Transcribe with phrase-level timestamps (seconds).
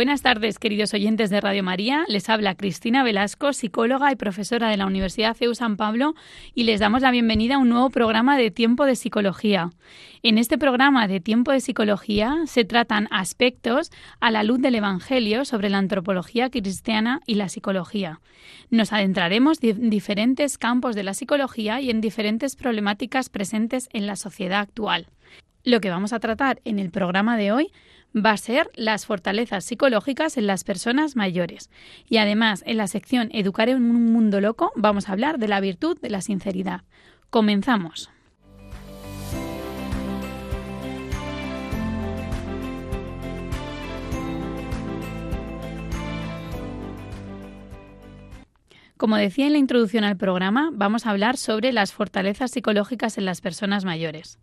[0.00, 2.06] Buenas tardes, queridos oyentes de Radio María.
[2.08, 6.14] Les habla Cristina Velasco, psicóloga y profesora de la Universidad CEU San Pablo,
[6.54, 9.72] y les damos la bienvenida a un nuevo programa de Tiempo de Psicología.
[10.22, 15.44] En este programa de Tiempo de Psicología se tratan aspectos a la luz del Evangelio
[15.44, 18.20] sobre la antropología cristiana y la psicología.
[18.70, 24.16] Nos adentraremos en diferentes campos de la psicología y en diferentes problemáticas presentes en la
[24.16, 25.08] sociedad actual.
[25.62, 27.70] Lo que vamos a tratar en el programa de hoy
[28.14, 31.70] va a ser las fortalezas psicológicas en las personas mayores.
[32.08, 35.60] Y además, en la sección Educar en un mundo loco, vamos a hablar de la
[35.60, 36.82] virtud de la sinceridad.
[37.30, 38.10] Comenzamos.
[49.00, 53.24] Como decía en la introducción al programa, vamos a hablar sobre las fortalezas psicológicas en
[53.24, 54.38] las personas mayores.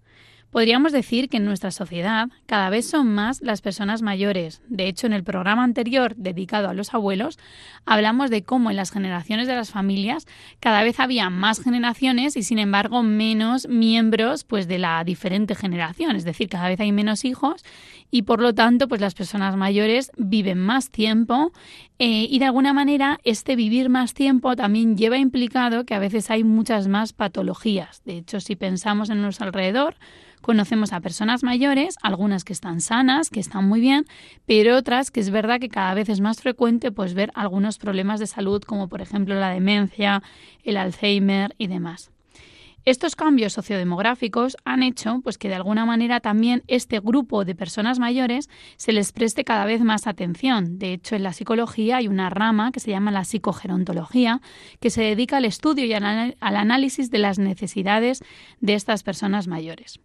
[0.51, 4.61] Podríamos decir que en nuestra sociedad cada vez son más las personas mayores.
[4.69, 7.37] De hecho, en el programa anterior dedicado a los abuelos,
[7.85, 10.25] hablamos de cómo en las generaciones de las familias
[10.59, 16.15] cada vez había más generaciones y sin embargo menos miembros pues de la diferente generación,
[16.15, 17.63] es decir, cada vez hay menos hijos
[18.09, 21.51] y por lo tanto pues las personas mayores viven más tiempo
[21.99, 26.29] eh, y de alguna manera este vivir más tiempo también lleva implicado que a veces
[26.29, 28.03] hay muchas más patologías.
[28.05, 29.95] De hecho, si pensamos en nuestro alrededor,
[30.41, 34.05] Conocemos a personas mayores, algunas que están sanas, que están muy bien,
[34.45, 38.19] pero otras que es verdad que cada vez es más frecuente pues ver algunos problemas
[38.19, 40.23] de salud como por ejemplo la demencia,
[40.63, 42.11] el Alzheimer y demás.
[42.87, 47.99] Estos cambios sociodemográficos han hecho pues, que de alguna manera también este grupo de personas
[47.99, 50.79] mayores se les preste cada vez más atención.
[50.79, 54.39] De hecho, en la psicología hay una rama que se llama la psicogerontología,
[54.79, 58.23] que se dedica al estudio y al análisis de las necesidades
[58.61, 59.99] de estas personas mayores.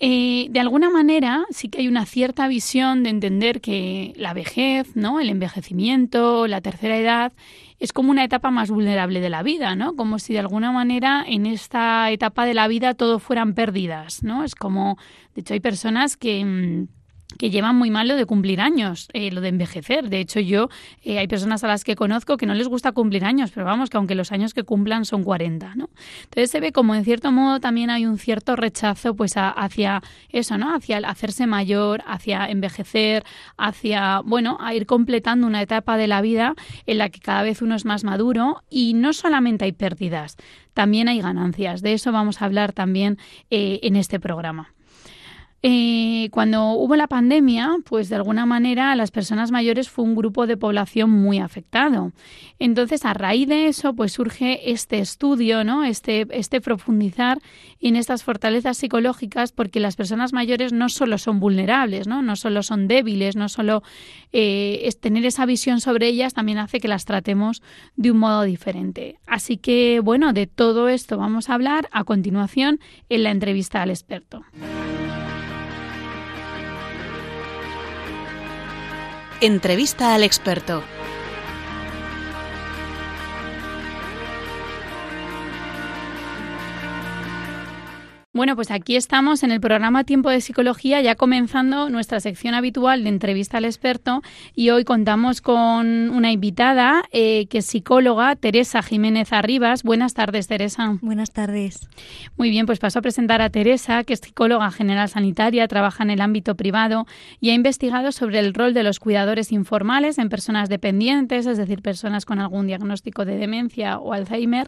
[0.00, 4.96] Eh, de alguna manera sí que hay una cierta visión de entender que la vejez,
[4.96, 5.20] ¿no?
[5.20, 7.32] el envejecimiento, la tercera edad,
[7.78, 9.94] es como una etapa más vulnerable de la vida, ¿no?
[9.94, 14.44] Como si de alguna manera en esta etapa de la vida todo fueran pérdidas, ¿no?
[14.44, 14.96] Es como,
[15.34, 16.86] de hecho, hay personas que mm,
[17.38, 20.08] que llevan muy mal lo de cumplir años, eh, lo de envejecer.
[20.08, 20.68] De hecho, yo
[21.02, 23.90] eh, hay personas a las que conozco que no les gusta cumplir años, pero vamos,
[23.90, 25.90] que aunque los años que cumplan son 40, ¿no?
[26.24, 30.58] Entonces se ve como en cierto modo también hay un cierto rechazo pues hacia eso,
[30.58, 30.74] ¿no?
[30.74, 33.24] Hacia el hacerse mayor, hacia envejecer,
[33.56, 36.54] hacia, bueno, a ir completando una etapa de la vida
[36.86, 40.36] en la que cada vez uno es más maduro y no solamente hay pérdidas,
[40.74, 41.82] también hay ganancias.
[41.82, 43.18] De eso vamos a hablar también
[43.50, 44.73] eh, en este programa.
[45.66, 50.46] Eh, cuando hubo la pandemia, pues de alguna manera las personas mayores fue un grupo
[50.46, 52.12] de población muy afectado.
[52.58, 55.82] Entonces, a raíz de eso, pues surge este estudio, ¿no?
[55.82, 57.38] Este, este profundizar
[57.80, 62.20] en estas fortalezas psicológicas, porque las personas mayores no solo son vulnerables, ¿no?
[62.20, 63.82] No solo son débiles, no solo
[64.32, 67.62] eh, es tener esa visión sobre ellas también hace que las tratemos
[67.96, 69.18] de un modo diferente.
[69.26, 73.88] Así que, bueno, de todo esto vamos a hablar a continuación en la entrevista al
[73.88, 74.44] experto.
[79.40, 80.84] Entrevista al experto.
[88.36, 93.04] Bueno, pues aquí estamos en el programa Tiempo de Psicología, ya comenzando nuestra sección habitual
[93.04, 94.22] de entrevista al experto
[94.56, 99.84] y hoy contamos con una invitada eh, que es psicóloga, Teresa Jiménez Arribas.
[99.84, 100.98] Buenas tardes, Teresa.
[101.00, 101.88] Buenas tardes.
[102.36, 106.10] Muy bien, pues paso a presentar a Teresa, que es psicóloga general sanitaria, trabaja en
[106.10, 107.06] el ámbito privado
[107.38, 111.82] y ha investigado sobre el rol de los cuidadores informales en personas dependientes, es decir,
[111.82, 114.66] personas con algún diagnóstico de demencia o Alzheimer,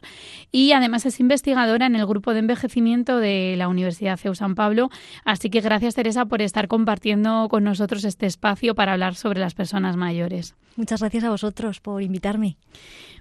[0.52, 4.90] y además es investigadora en el grupo de envejecimiento de la Universidad CEU San Pablo.
[5.24, 9.54] Así que gracias, Teresa, por estar compartiendo con nosotros este espacio para hablar sobre las
[9.54, 10.54] personas mayores.
[10.76, 12.58] Muchas gracias a vosotros por invitarme.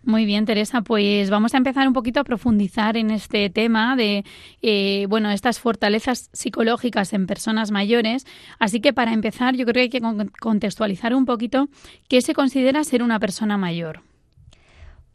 [0.03, 4.23] Muy bien, Teresa, pues vamos a empezar un poquito a profundizar en este tema de,
[4.61, 8.27] eh, bueno, estas fortalezas psicológicas en personas mayores.
[8.59, 11.69] Así que para empezar, yo creo que hay que contextualizar un poquito
[12.07, 14.01] qué se considera ser una persona mayor.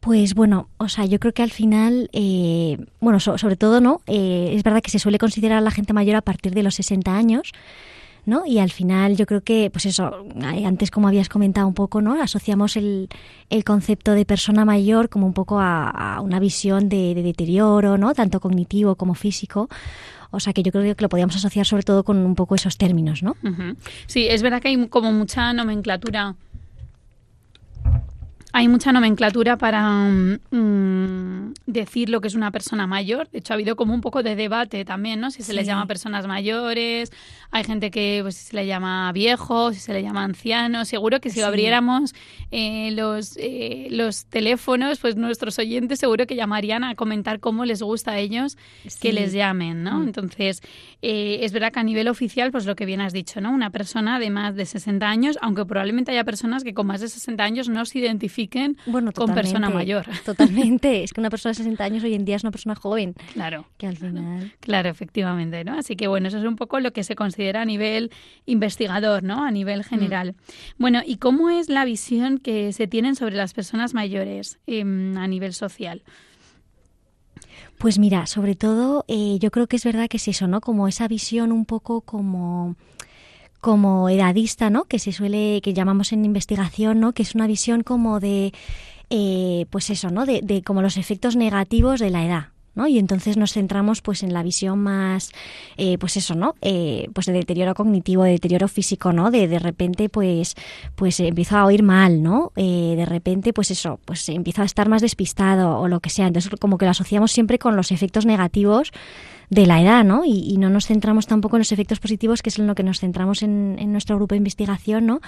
[0.01, 4.01] Pues bueno, o sea, yo creo que al final, eh, bueno, sobre todo, ¿no?
[4.07, 6.73] Eh, es verdad que se suele considerar a la gente mayor a partir de los
[6.73, 7.51] 60 años,
[8.25, 8.43] ¿no?
[8.47, 12.19] Y al final yo creo que, pues eso, antes como habías comentado un poco, ¿no?
[12.19, 13.09] Asociamos el,
[13.63, 18.15] concepto de persona mayor como un poco a, una visión de, deterioro, ¿no?
[18.15, 19.69] Tanto cognitivo como físico.
[20.31, 22.75] O sea que yo creo que lo podríamos asociar sobre todo con un poco esos
[22.75, 23.35] términos, ¿no?
[24.07, 26.35] Sí, es verdad que hay como mucha nomenclatura
[28.53, 33.29] hay mucha nomenclatura para mm, decir lo que es una persona mayor.
[33.29, 35.31] De hecho, ha habido como un poco de debate también, ¿no?
[35.31, 37.11] Si se les llama personas mayores,
[37.49, 40.83] hay gente que pues, se le llama viejo, si se le llama anciano.
[40.83, 42.13] Seguro que si abriéramos
[42.51, 47.81] eh, los, eh, los teléfonos, pues nuestros oyentes seguro que llamarían a comentar cómo les
[47.81, 48.57] gusta a ellos
[48.99, 49.99] que les llamen, ¿no?
[49.99, 50.03] Mm.
[50.03, 50.61] Entonces,
[51.01, 53.51] eh, es verdad que a nivel oficial, pues lo que bien has dicho, ¿no?
[53.51, 57.07] Una persona de más de 60 años, aunque probablemente haya personas que con más de
[57.07, 58.40] 60 años no se identifican
[58.85, 60.05] bueno, con persona mayor.
[60.25, 61.03] Totalmente.
[61.03, 63.15] Es que una persona de 60 años hoy en día es una persona joven.
[63.33, 63.65] Claro.
[63.77, 64.51] Que al final.
[64.59, 65.77] Claro, efectivamente, ¿no?
[65.77, 68.11] Así que bueno, eso es un poco lo que se considera a nivel
[68.45, 69.43] investigador, ¿no?
[69.43, 70.31] A nivel general.
[70.31, 70.81] Mm.
[70.81, 75.27] Bueno, ¿y cómo es la visión que se tienen sobre las personas mayores em, a
[75.27, 76.03] nivel social?
[77.77, 80.61] Pues mira, sobre todo eh, yo creo que es verdad que es eso, ¿no?
[80.61, 82.75] Como esa visión un poco como
[83.61, 84.85] como edadista, ¿no?
[84.85, 87.13] Que se suele, que llamamos en investigación, ¿no?
[87.13, 88.51] Que es una visión como de,
[89.09, 90.25] eh, pues eso, ¿no?
[90.25, 92.87] De, de como los efectos negativos de la edad, ¿no?
[92.87, 95.31] Y entonces nos centramos pues en la visión más,
[95.77, 96.55] eh, pues eso, ¿no?
[96.61, 99.29] Eh, pues de deterioro cognitivo, de deterioro físico, ¿no?
[99.29, 100.55] De de repente pues,
[100.95, 102.51] pues empiezo a oír mal, ¿no?
[102.55, 106.27] Eh, de repente pues eso, pues empiezo a estar más despistado o lo que sea.
[106.27, 108.91] Entonces como que lo asociamos siempre con los efectos negativos
[109.51, 110.23] de la edad, ¿no?
[110.25, 113.01] Y, no nos centramos tampoco en los efectos positivos, que es en lo que nos
[113.01, 115.19] centramos en, en, nuestro grupo de investigación, ¿no?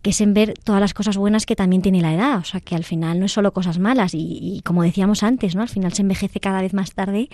[0.00, 2.38] Que es en ver todas las cosas buenas que también tiene la edad.
[2.38, 4.14] O sea, que al final no es solo cosas malas.
[4.14, 5.60] Y, y como decíamos antes, ¿no?
[5.60, 7.28] Al final se envejece cada vez más tarde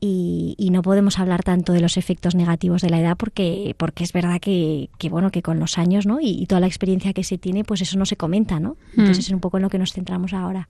[0.00, 4.02] y, y, no podemos hablar tanto de los efectos negativos de la edad porque, porque
[4.02, 6.18] es verdad que, que bueno que con los años ¿no?
[6.20, 8.76] y, toda la experiencia que se tiene pues eso no se comenta ¿no?
[8.96, 9.20] entonces mm.
[9.20, 10.68] es un poco en lo que nos centramos ahora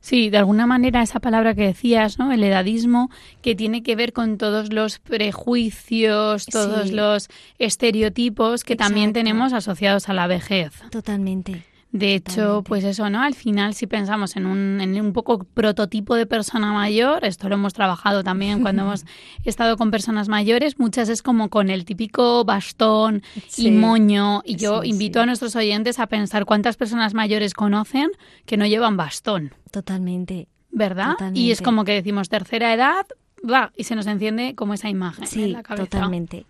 [0.00, 2.32] Sí, de alguna manera esa palabra que decías, ¿no?
[2.32, 3.10] El edadismo,
[3.42, 7.28] que tiene que ver con todos los prejuicios, todos los
[7.58, 10.72] estereotipos que también tenemos asociados a la vejez.
[10.90, 11.73] Totalmente.
[11.94, 13.22] De hecho, pues eso, ¿no?
[13.22, 17.54] Al final, si pensamos en un, en un poco prototipo de persona mayor, esto lo
[17.54, 19.04] hemos trabajado también cuando hemos
[19.44, 23.22] estado con personas mayores, muchas es como con el típico bastón
[23.56, 24.42] y moño.
[24.44, 28.10] Y yo invito a nuestros oyentes a pensar cuántas personas mayores conocen
[28.44, 29.54] que no llevan bastón.
[29.70, 30.48] Totalmente.
[30.72, 31.14] ¿Verdad?
[31.32, 33.06] Y es como que decimos tercera edad,
[33.48, 35.84] va, y se nos enciende como esa imagen en la cabeza.
[35.90, 36.44] Totalmente.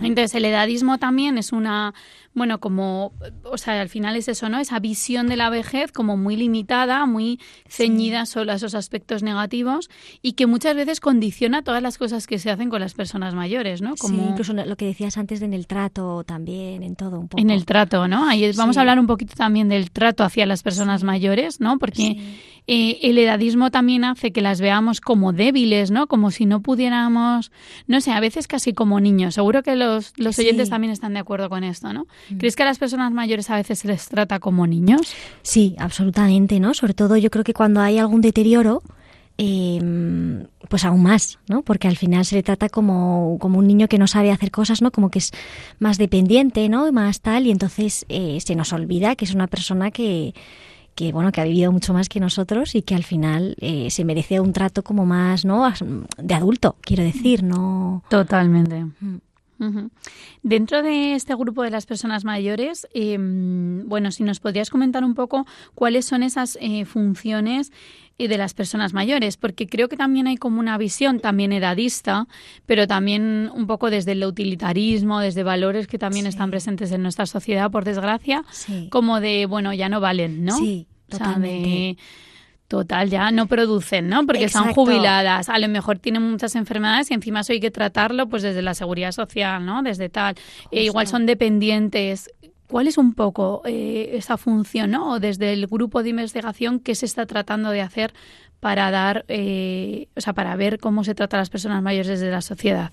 [0.00, 1.94] Entonces el edadismo también es una,
[2.36, 4.58] bueno, como, o sea, al final es eso, ¿no?
[4.58, 9.88] Esa visión de la vejez como muy limitada, muy ceñida solo a esos aspectos negativos
[10.20, 13.80] y que muchas veces condiciona todas las cosas que se hacen con las personas mayores,
[13.80, 13.96] ¿no?
[13.96, 14.16] Como...
[14.16, 17.40] Sí, incluso lo que decías antes de en el trato también, en todo un poco.
[17.40, 18.28] En el trato, ¿no?
[18.28, 21.78] Ahí vamos a hablar un poquito también del trato hacia las personas mayores, ¿no?
[21.78, 22.18] Porque
[22.66, 26.08] eh, el edadismo también hace que las veamos como débiles, ¿no?
[26.08, 27.52] Como si no pudiéramos,
[27.86, 29.34] no sé, a veces casi como niños.
[29.36, 32.06] Seguro que los, los oyentes también están de acuerdo con esto, ¿no?
[32.30, 32.38] Mm.
[32.38, 35.14] ¿Crees que a las personas mayores a veces se les trata como niños?
[35.42, 36.74] Sí, absolutamente, ¿no?
[36.74, 38.82] Sobre todo yo creo que cuando hay algún deterioro,
[39.38, 39.80] eh,
[40.68, 41.62] pues aún más, ¿no?
[41.62, 44.82] Porque al final se le trata como, como un niño que no sabe hacer cosas,
[44.82, 44.90] ¿no?
[44.90, 45.32] Como que es
[45.78, 46.90] más dependiente, ¿no?
[46.92, 50.34] Más tal, y entonces eh, se nos olvida que es una persona que,
[50.96, 54.04] que bueno que ha vivido mucho más que nosotros y que al final eh, se
[54.04, 55.70] merece un trato como más no
[56.16, 59.16] de adulto quiero decir no totalmente mm.
[60.42, 65.14] Dentro de este grupo de las personas mayores, em, bueno, si nos podrías comentar un
[65.14, 67.72] poco cuáles son esas eh, funciones
[68.18, 72.26] eh, de las personas mayores, porque creo que también hay como una visión también edadista,
[72.64, 77.26] pero también un poco desde el utilitarismo, desde valores que también están presentes en nuestra
[77.26, 78.44] sociedad, por desgracia,
[78.90, 80.56] como de, bueno, ya no valen, ¿no?
[80.56, 81.96] Sí, totalmente.
[82.68, 84.26] Total, ya no producen, ¿no?
[84.26, 88.28] Porque están jubiladas, a lo mejor tienen muchas enfermedades y encima eso hay que tratarlo
[88.28, 89.82] pues desde la seguridad social, ¿no?
[89.82, 90.34] Desde tal.
[90.72, 92.28] E igual son dependientes.
[92.68, 95.12] ¿Cuál es un poco eh, esa función, ¿no?
[95.12, 98.12] O desde el grupo de investigación, ¿qué se está tratando de hacer
[98.58, 102.32] para dar, eh, o sea, para ver cómo se trata a las personas mayores desde
[102.32, 102.90] la sociedad?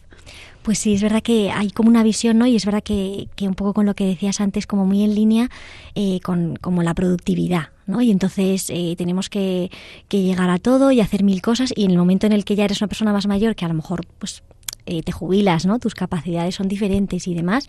[0.63, 2.47] Pues sí, es verdad que hay como una visión, ¿no?
[2.47, 5.13] Y es verdad que, que un poco con lo que decías antes, como muy en
[5.13, 5.49] línea
[5.93, 8.01] eh, con como la productividad, ¿no?
[8.01, 9.71] Y entonces eh, tenemos que,
[10.07, 12.55] que, llegar a todo y hacer mil cosas y en el momento en el que
[12.55, 14.41] ya eres una persona más mayor, que a lo mejor pues
[14.85, 15.79] eh, te jubilas, ¿no?
[15.79, 17.67] Tus capacidades son diferentes y demás,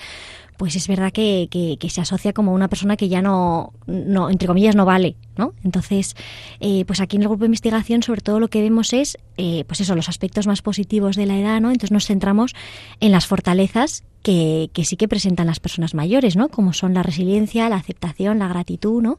[0.56, 4.49] pues es verdad que, que, se asocia como una persona que ya no, no entre
[4.49, 5.52] comillas, no vale, ¿no?
[5.62, 6.16] Entonces,
[6.61, 9.64] eh, pues aquí en el grupo de investigación sobre todo lo que vemos es, eh,
[9.66, 11.68] pues eso, los aspectos más positivos de la edad, ¿no?
[11.68, 12.54] Entonces nos centramos
[13.00, 16.49] en las fortalezas que, que, sí que presentan las personas mayores, ¿no?
[16.49, 19.18] Como son la resiliencia, la aceptación, la gratitud, ¿no?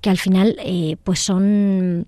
[0.00, 0.56] Que al final,
[1.02, 2.06] pues son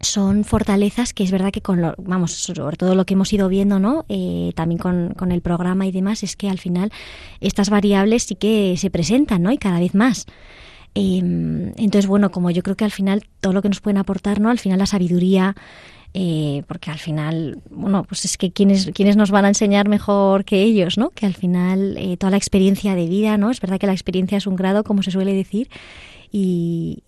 [0.00, 3.48] son fortalezas que es verdad que con lo, vamos sobre todo lo que hemos ido
[3.48, 6.92] viendo no eh, también con, con, el programa y demás es que al final
[7.40, 10.26] estas variables sí que se presentan no y cada vez más
[10.94, 14.40] em, entonces bueno como yo creo que al final todo lo que nos pueden aportar
[14.40, 15.56] no al final la sabiduría
[16.18, 20.46] eh, porque al final, bueno, pues es que quienes, quienes nos van a enseñar mejor
[20.46, 21.10] que ellos, ¿no?
[21.10, 23.50] Que al final eh, toda la experiencia de vida, ¿no?
[23.50, 25.68] Es verdad que la experiencia es un grado, como se suele decir,
[26.32, 27.02] y,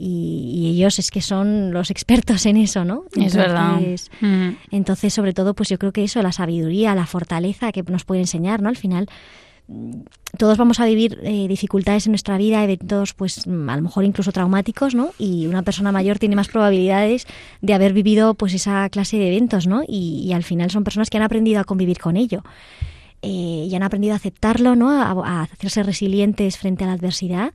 [0.79, 3.05] ellos es que son los expertos en eso, ¿no?
[3.17, 3.81] es verdad.
[4.21, 4.51] Mm.
[4.71, 8.21] Entonces, sobre todo, pues yo creo que eso, la sabiduría, la fortaleza que nos puede
[8.21, 8.69] enseñar, ¿no?
[8.69, 9.09] Al final,
[10.39, 14.33] todos vamos a vivir eh, dificultades en nuestra vida, eventos, pues a lo mejor incluso
[14.33, 15.11] traumáticos, ¿no?
[15.19, 17.27] Y una persona mayor tiene más probabilidades
[17.61, 19.83] de haber vivido, pues esa clase de eventos, ¿no?
[19.87, 22.43] Y, al final son personas que han aprendido a convivir con ello.
[23.21, 24.91] Eh, y han aprendido a aceptarlo, ¿no?
[24.91, 27.53] a hacerse resilientes frente a la adversidad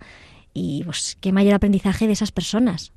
[0.53, 2.91] y pues qué mayor aprendizaje de esas personas.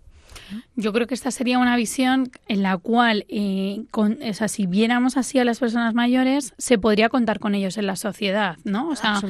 [0.74, 5.16] Yo creo que esta sería una visión en la cual, eh, con, o si viéramos
[5.16, 8.88] así a las personas mayores, se podría contar con ellos en la sociedad, ¿no?
[8.88, 9.20] O sea,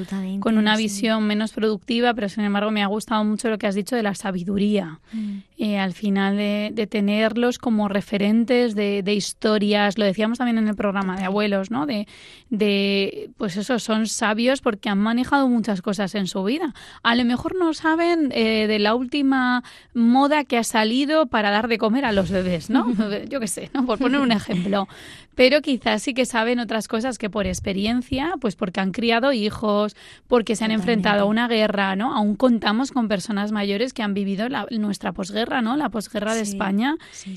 [0.40, 3.74] con una visión menos productiva, pero sin embargo me ha gustado mucho lo que has
[3.74, 5.00] dicho de la sabiduría.
[5.12, 5.38] Mm.
[5.58, 11.16] Eh, al final de, tenerlos como referentes de, historias, lo decíamos también en el programa
[11.16, 11.86] de abuelos, ¿no?
[11.86, 12.06] De,
[12.50, 16.74] de, pues eso, son sabios porque han manejado muchas cosas en su vida.
[17.02, 21.68] A lo mejor no saben eh, de la última moda que ha salido para dar
[21.68, 22.92] de comer a los bebés, ¿no?
[23.28, 23.86] Yo qué sé, ¿no?
[23.86, 24.88] Por poner un ejemplo.
[25.36, 29.94] Pero quizás sí que saben otras cosas que por experiencia, pues porque han criado hijos,
[30.26, 32.16] porque se han enfrentado a una guerra, ¿no?
[32.16, 35.76] Aún contamos con personas mayores que han vivido la, nuestra posguerra, ¿no?
[35.76, 36.96] La posguerra de España.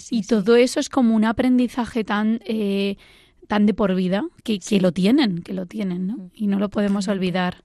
[0.09, 2.39] y todo eso es como un aprendizaje tan...
[2.45, 2.95] Eh,
[3.47, 6.17] tan de por vida que, que, lo tienen, que lo tienen, ¿no?
[6.17, 6.31] Mm.
[6.35, 7.63] Y no lo podemos olvidar.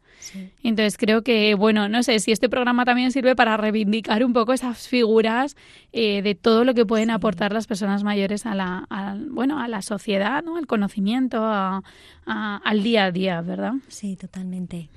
[0.63, 4.53] Entonces creo que, bueno, no sé si este programa también sirve para reivindicar un poco
[4.53, 5.57] esas figuras
[5.93, 8.87] eh, de todo lo que pueden aportar las personas mayores a la,
[9.31, 10.57] bueno, a la sociedad, ¿no?
[10.57, 13.75] Al conocimiento, al día a día, ¿verdad?
[13.89, 14.89] Sí, totalmente.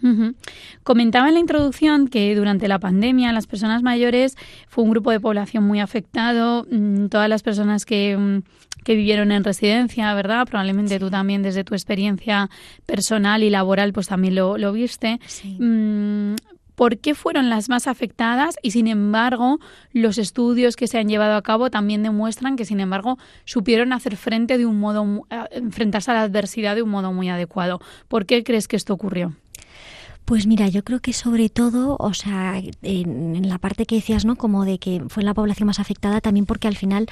[0.84, 5.19] Comentaba en la introducción que durante la pandemia las personas mayores fue un grupo de
[5.19, 6.65] población muy afectado.
[6.69, 8.41] Mm, todas las personas que mm,
[8.84, 10.46] que vivieron en residencia, ¿verdad?
[10.46, 12.50] Probablemente tú también desde tu experiencia
[12.86, 15.19] personal y laboral pues también lo, lo viste.
[15.60, 16.36] Mm,
[16.77, 18.55] ¿Por qué fueron las más afectadas?
[18.62, 19.60] Y sin embargo,
[19.93, 24.15] los estudios que se han llevado a cabo también demuestran que, sin embargo, supieron hacer
[24.15, 27.81] frente de un modo, enfrentarse a la adversidad de un modo muy adecuado.
[28.07, 29.34] ¿Por qué crees que esto ocurrió?
[30.27, 34.36] Pues mira, yo creo que sobre todo, o sea, en, la parte que decías, ¿no?
[34.36, 37.07] Como de que fue la población más afectada, también porque al final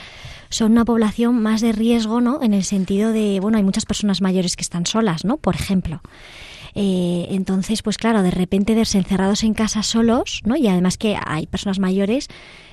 [0.50, 2.44] son una población más de riesgo, ¿no?
[2.44, 5.38] En el sentido de, bueno, hay muchas personas mayores que están solas, ¿no?
[5.38, 6.02] Por ejemplo.
[6.74, 10.58] Eh, entonces, pues claro, de repente verse encerrados en casa solos, ¿no?
[10.58, 12.28] Y además que hay personas mayores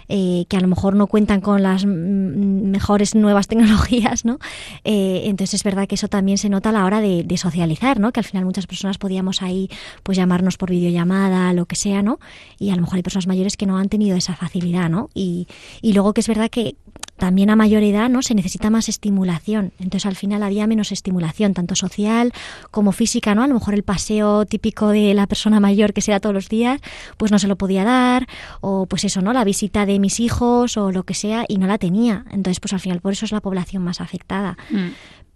[0.08, 4.38] eh, que a lo mejor no cuentan con las mejores nuevas tecnologías, ¿no?
[4.84, 8.12] Eh, entonces es verdad que eso también se nota a la hora de, socializar, ¿no?
[8.12, 9.70] Que al final muchas personas podíamos ahí
[10.02, 12.20] pues llamarnos por videollamada, lo que sea, ¿no?
[12.58, 15.08] Y a lo mejor hay personas mayores que no han tenido esa facilidad, ¿no?
[15.14, 15.48] Y,
[15.80, 16.76] y luego que es verdad que
[17.22, 21.54] también a mayor edad no se necesita más estimulación entonces al final había menos estimulación
[21.54, 22.32] tanto social
[22.72, 26.10] como física no a lo mejor el paseo típico de la persona mayor que se
[26.10, 26.80] da todos los días
[27.18, 28.26] pues no se lo podía dar
[28.60, 31.68] o pues eso no la visita de mis hijos o lo que sea y no
[31.68, 34.88] la tenía entonces pues al final por eso es la población más afectada mm.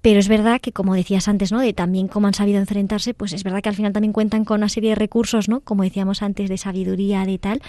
[0.03, 1.59] Pero es verdad que, como decías antes, ¿no?
[1.59, 4.59] De también cómo han sabido enfrentarse, pues es verdad que al final también cuentan con
[4.59, 5.63] una serie de recursos, ¿no?
[5.63, 7.61] Como decíamos antes, de sabiduría, de tal,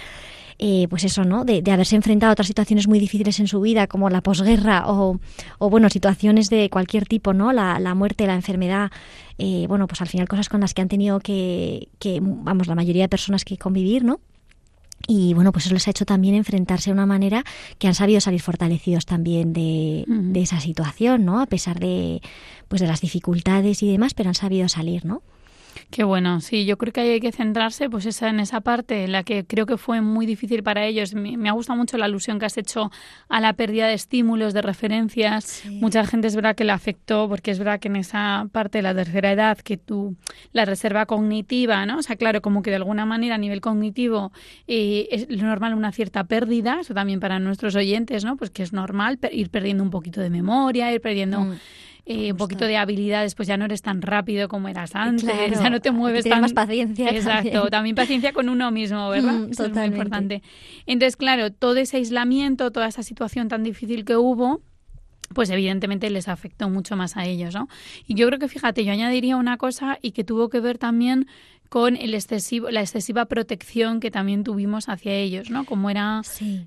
[0.59, 1.45] eh, pues eso, ¿no?
[1.45, 5.19] De, haberse enfrentado a otras situaciones muy difíciles en su vida, como la posguerra o,
[5.59, 7.53] o bueno, situaciones de cualquier tipo, ¿no?
[7.53, 8.91] La, la muerte, la enfermedad,
[9.37, 12.75] eh, bueno, pues al final cosas con las que han tenido que, que, vamos, la
[12.75, 14.19] mayoría de personas que convivir, ¿no?
[15.05, 17.43] Y bueno, pues eso les ha hecho también enfrentarse de una manera
[17.77, 21.39] que han sabido salir fortalecidos también de, de esa situación, ¿no?
[21.39, 22.21] A pesar de,
[22.67, 25.21] pues de las dificultades y demás, pero han sabido salir, ¿no?
[25.89, 29.13] Qué bueno, sí, yo creo que hay que centrarse pues esa, en esa parte en
[29.13, 31.15] la que creo que fue muy difícil para ellos.
[31.15, 32.91] Me, ha gustado mucho la alusión que has hecho
[33.29, 35.63] a la pérdida de estímulos, de referencias.
[35.71, 38.81] Mucha gente es verdad que le afectó porque es verdad que en esa parte de
[38.81, 40.17] la tercera edad que tú,
[40.51, 41.99] la reserva cognitiva, ¿no?
[41.99, 44.33] O sea, claro, como que de alguna manera a nivel cognitivo
[44.67, 48.35] eh, es normal una cierta pérdida, eso también para nuestros oyentes, ¿no?
[48.35, 51.39] Pues que es normal ir perdiendo un poquito de memoria, ir perdiendo...
[51.39, 51.55] Mm
[52.09, 55.25] eh, un poquito de habilidades, pues ya no eres tan rápido como eras antes,
[55.61, 56.39] ya no te mueves tan...
[56.39, 57.09] más paciencia.
[57.11, 57.95] Exacto, también.
[57.95, 59.33] paciencia con uno mismo, ¿verdad?
[59.33, 60.41] Mm, Eso es muy importante.
[60.85, 64.61] Entonces, claro, todo ese aislamiento, toda esa situación tan difícil que hubo,
[65.33, 67.67] pues evidentemente les afectó mucho más a ellos, ¿no?
[68.07, 71.27] Y yo creo que, fíjate, yo añadiría una cosa y que tuvo que ver también
[71.69, 75.65] con el excesivo, la excesiva protección que también tuvimos hacia ellos, ¿no?
[75.65, 76.21] Como era...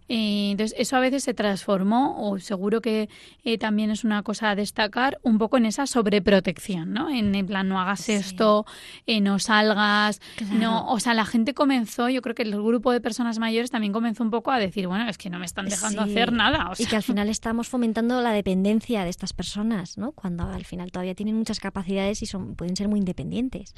[0.08, 3.08] Eh, entonces, eso a veces se transformó, o seguro que
[3.44, 7.10] eh, también es una cosa a destacar, un poco en esa sobreprotección, ¿no?
[7.10, 8.66] En, en plan, no hagas esto,
[9.06, 10.20] eh, no salgas,
[10.52, 10.86] no...
[10.88, 14.22] O sea, la gente comenzó, yo creo que el grupo de personas mayores también comenzó
[14.22, 16.70] un poco a decir, bueno, es que no me están dejando hacer nada.
[16.78, 20.12] Y que al final estamos fomentando la dependencia de estas personas, ¿no?
[20.12, 23.74] Cuando al final todavía tienen muchas capacidades y son pueden ser muy independientes.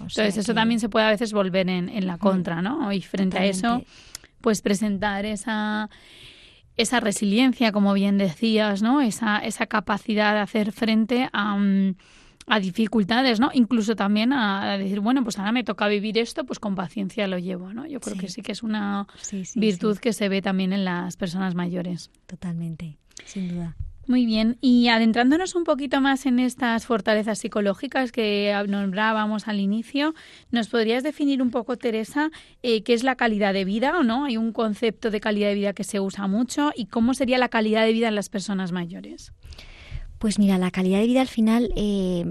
[0.00, 2.92] Entonces, eso también se puede a veces volver en, la contra, ¿no?
[2.92, 3.82] Y frente a eso,
[4.40, 5.90] pues presentar esa
[6.78, 9.00] esa resiliencia, como bien decías, ¿no?
[9.00, 11.96] Esa, esa capacidad de hacer frente a, mm,
[12.46, 13.50] a dificultades, ¿no?
[13.52, 17.38] Incluso también a, decir, bueno, pues ahora me toca vivir esto, pues con paciencia lo
[17.38, 17.86] llevo, ¿no?
[17.86, 19.06] Yo creo que sí que es una
[19.56, 22.10] virtud que se ve también en las personas mayores.
[22.26, 23.76] Totalmente, sin duda.
[24.08, 30.14] Muy bien, y adentrándonos un poquito más en estas fortalezas psicológicas que nombrábamos al inicio,
[30.50, 32.30] ¿nos podrías definir un poco, Teresa,
[32.62, 34.24] eh, qué es la calidad de vida o no?
[34.24, 37.50] Hay un concepto de calidad de vida que se usa mucho y cómo sería la
[37.50, 39.34] calidad de vida en las personas mayores.
[40.18, 42.24] Pues mira, la calidad de vida al final eh,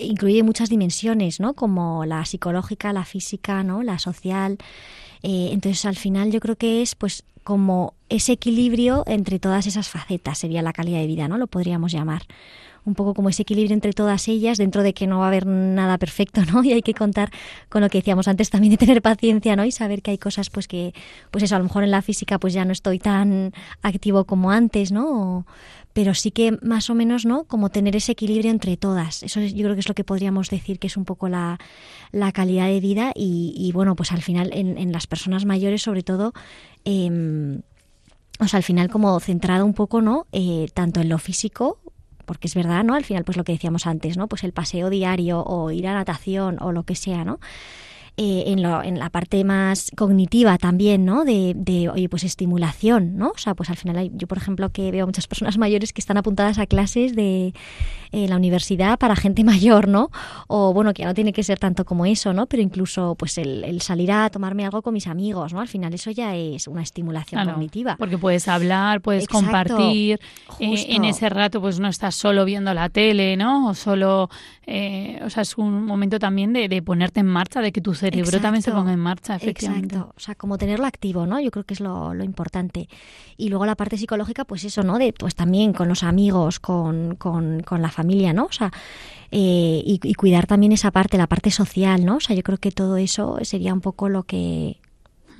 [0.00, 1.54] incluye muchas dimensiones, ¿no?
[1.54, 3.82] Como la psicológica, la física, ¿no?
[3.82, 4.58] La social.
[5.22, 9.88] Eh, entonces, al final yo creo que es pues como ese equilibrio entre todas esas
[9.88, 11.38] facetas sería la calidad de vida, ¿no?
[11.38, 12.22] Lo podríamos llamar.
[12.84, 15.46] Un poco como ese equilibrio entre todas ellas, dentro de que no va a haber
[15.46, 16.62] nada perfecto, ¿no?
[16.64, 17.30] Y hay que contar
[17.68, 19.64] con lo que decíamos antes también de tener paciencia, ¿no?
[19.64, 20.94] Y saber que hay cosas, pues que,
[21.30, 24.50] pues eso, a lo mejor en la física pues ya no estoy tan activo como
[24.50, 25.46] antes, ¿no?
[25.92, 27.42] pero sí que más o menos, ¿no?
[27.44, 29.24] Como tener ese equilibrio entre todas.
[29.24, 31.58] Eso yo creo que es lo que podríamos decir que es un poco la,
[32.12, 36.04] la calidad de vida y, bueno, pues al final en, en las personas mayores sobre
[36.04, 36.32] todo
[36.84, 37.60] eh,
[38.40, 40.26] o sea, al final como centrado un poco, ¿no?
[40.32, 41.78] Eh, tanto en lo físico,
[42.30, 42.94] porque es verdad, ¿no?
[42.94, 44.28] Al final, pues lo que decíamos antes, ¿no?
[44.28, 47.40] Pues el paseo diario o ir a natación o lo que sea, ¿no?
[48.22, 51.24] Eh, en, lo, en, la parte más cognitiva también, ¿no?
[51.24, 53.30] De, de, oye, pues estimulación, ¿no?
[53.30, 56.02] O sea, pues al final hay, yo, por ejemplo, que veo muchas personas mayores que
[56.02, 57.54] están apuntadas a clases de
[58.12, 60.10] eh, la universidad para gente mayor, ¿no?
[60.48, 62.44] O bueno, que ya no tiene que ser tanto como eso, ¿no?
[62.44, 65.60] Pero incluso, pues el, salir a tomarme algo con mis amigos, ¿no?
[65.60, 67.96] Al final eso ya es una estimulación cognitiva.
[67.96, 70.20] Porque puedes hablar, puedes compartir,
[70.58, 73.68] eh, en ese rato pues no estás solo viendo la tele, ¿no?
[73.68, 74.28] O solo,
[75.24, 78.40] o sea, es un momento también de, de ponerte en marcha, de que tu cerebro
[78.40, 79.96] también se ponga en marcha, efectivamente.
[79.96, 81.40] Exacto, o sea, como tenerlo activo, ¿no?
[81.40, 82.88] Yo creo que es lo, lo, importante.
[83.36, 84.98] Y luego la parte psicológica, pues eso, ¿no?
[84.98, 88.44] De, pues también con los amigos, con, con, con la familia, ¿no?
[88.44, 88.70] O sea,
[89.32, 92.16] eh, y, y, cuidar también esa parte, la parte social, ¿no?
[92.16, 94.78] O sea, yo creo que todo eso sería un poco lo que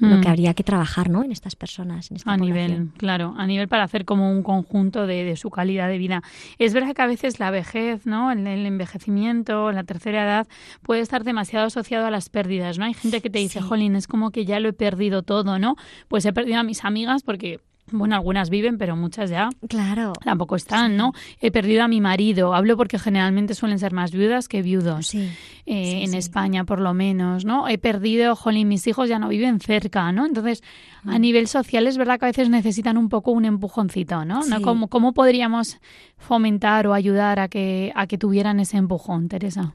[0.01, 0.31] lo que mm.
[0.31, 1.23] habría que trabajar ¿no?
[1.23, 2.11] en estas personas.
[2.11, 5.89] En esta a nivel, claro, a nivel para hacer como un conjunto de, su calidad
[5.89, 6.23] de vida.
[6.59, 8.33] Es verdad que a veces la vejez, ¿no?
[8.33, 10.49] el, envejecimiento, la tercera edad,
[10.83, 12.79] puede estar demasiado asociado a las pérdidas.
[12.79, 12.87] ¿no?
[12.87, 15.77] Hay gente que te dice, jolín, es como que ya lo he perdido todo, ¿no?
[16.09, 17.61] Pues he perdido a mis amigas porque
[17.93, 20.13] bueno, algunas viven, pero muchas ya claro.
[20.25, 21.13] tampoco están, ¿no?
[21.41, 22.55] He perdido a mi marido.
[22.55, 25.15] Hablo porque generalmente suelen ser más viudas que viudos.
[25.15, 25.33] Eh,
[25.67, 27.69] en España, por lo menos, ¿no?
[27.69, 30.27] He perdido, jolín, mis hijos ya no viven cerca, ¿no?
[30.27, 30.63] Entonces,
[31.05, 31.21] a mm.
[31.21, 34.45] nivel social es verdad que a veces necesitan un poco un empujoncito, ¿no?
[34.45, 34.63] ¿No?
[34.63, 35.79] ¿Cómo, ¿Cómo podríamos
[36.17, 39.75] fomentar o ayudar a que, a que tuvieran ese empujón, Teresa?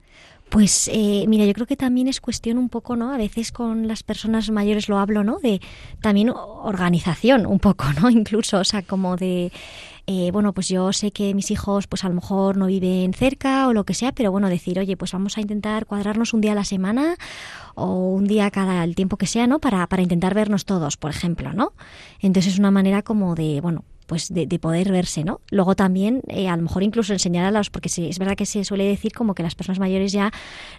[0.55, 3.11] Pues eh, mira, yo creo que también es cuestión un poco, ¿no?
[3.11, 5.37] A veces con las personas mayores lo hablo, ¿no?
[5.39, 5.59] De
[5.99, 8.09] también organización un poco, ¿no?
[8.19, 9.51] Incluso, o sea, como de,
[10.07, 13.67] eh, bueno, pues yo sé que mis hijos pues a lo mejor no viven cerca
[13.67, 16.53] o lo que sea, pero bueno, decir, oye, pues vamos a intentar cuadrarnos un día
[16.53, 17.17] a la semana
[17.73, 19.59] o un día cada el tiempo que sea, ¿no?
[19.59, 21.73] Para, para intentar vernos todos, por ejemplo, ¿no?
[22.21, 25.41] Entonces es una manera como de, bueno, pues de, de, poder verse, ¿no?
[25.49, 28.45] Luego también, eh, a lo mejor incluso enseñar a los, porque sí, es verdad que
[28.45, 30.31] se suele decir como que las personas mayores ya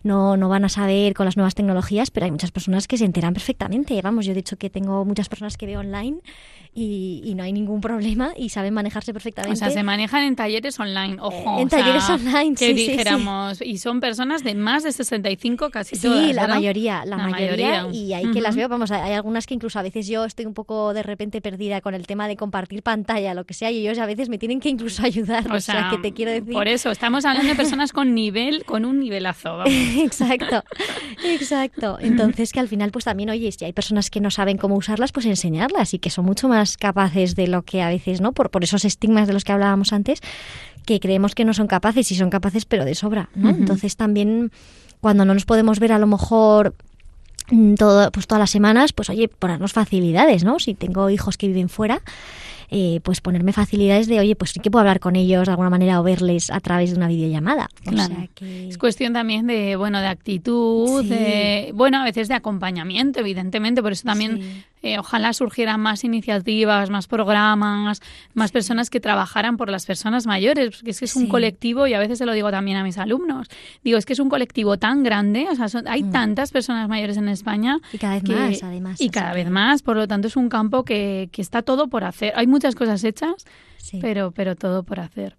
[0.02, 3.04] no, no van a saber con las nuevas tecnologías, pero hay muchas personas que se
[3.04, 4.00] enteran perfectamente.
[4.02, 6.20] Vamos, yo he dicho que tengo muchas personas que veo online
[6.78, 9.54] y, no hay ningún problema y saben manejarse perfectamente.
[9.54, 11.58] O sea, se manejan en talleres online, ojo.
[11.58, 16.34] en talleres online, que dijéramos, y son personas de más de 65 casi sí, todas,
[16.34, 19.82] la mayoría, la, mayoría, y hay que las veo, vamos, hay algunas que incluso a
[19.82, 23.44] veces yo estoy un poco de repente perdida con el tema de compartir pantalla, lo
[23.44, 26.12] que sea, y ellos a veces me tienen que incluso ayudar, o, sea, que te
[26.12, 26.52] quiero decir.
[26.52, 29.72] Por eso, estamos hablando de personas con nivel, con un nivelazo, vamos.
[29.98, 30.62] exacto,
[31.24, 31.98] exacto.
[32.00, 35.12] Entonces que al final pues también, oye, si hay personas que no saben cómo usarlas,
[35.12, 38.32] pues enseñarlas y que son mucho más más capaces de lo que a veces, ¿no?
[38.32, 40.20] Por, por esos estigmas de los que hablábamos antes,
[40.84, 43.50] que creemos que no son capaces y son capaces pero de sobra, ¿no?
[43.50, 44.50] Entonces también
[45.00, 46.74] cuando no nos podemos ver a lo mejor
[47.50, 50.58] mm, todo, pues todas las semanas, pues oye, ponernos facilidades, ¿no?
[50.58, 52.02] Si tengo hijos que viven fuera,
[52.68, 55.70] eh, pues ponerme facilidades de, oye, pues sí que puedo hablar con ellos de alguna
[55.70, 57.68] manera o verles a través de una videollamada.
[58.68, 63.92] Es cuestión también de, bueno, de actitud, de, bueno, a veces de acompañamiento, evidentemente, por
[63.92, 68.00] eso también eh, ojalá surgieran más iniciativas, más programas,
[68.34, 71.94] más personas que trabajaran por las personas mayores, porque es que es un colectivo, y
[71.94, 73.48] a veces se lo digo también a mis alumnos,
[73.82, 76.12] digo, es que es un colectivo tan grande, o sea, hay mm.
[76.12, 77.78] tantas personas mayores en España.
[77.92, 79.00] Y cada vez más, además.
[79.00, 82.04] Y cada vez más, por lo tanto es un campo que, que está todo por
[82.04, 82.32] hacer.
[82.36, 83.44] Hay muchas cosas hechas,
[84.00, 85.36] pero, pero todo por hacer.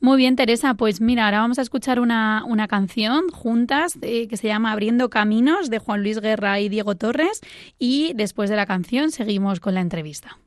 [0.00, 4.36] Muy bien, Teresa, pues mira, ahora vamos a escuchar una, una canción juntas eh, que
[4.36, 7.40] se llama Abriendo Caminos de Juan Luis Guerra y Diego Torres
[7.78, 10.38] y después de la canción seguimos con la entrevista.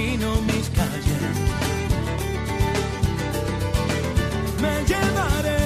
[0.00, 1.22] Camino mis calles.
[4.62, 5.58] Me llevaré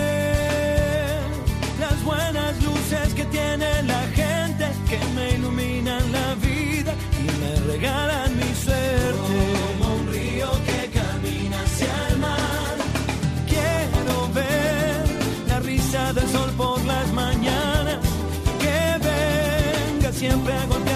[1.79, 6.93] las buenas luces que tiene la gente que me iluminan la vida
[7.23, 9.37] y me regalan mi suerte.
[9.79, 12.77] Como un río que camina hacia el mar.
[13.53, 15.05] Quiero ver
[15.49, 17.99] la risa del sol por las mañanas.
[18.63, 20.94] Que venga siempre a golpearnos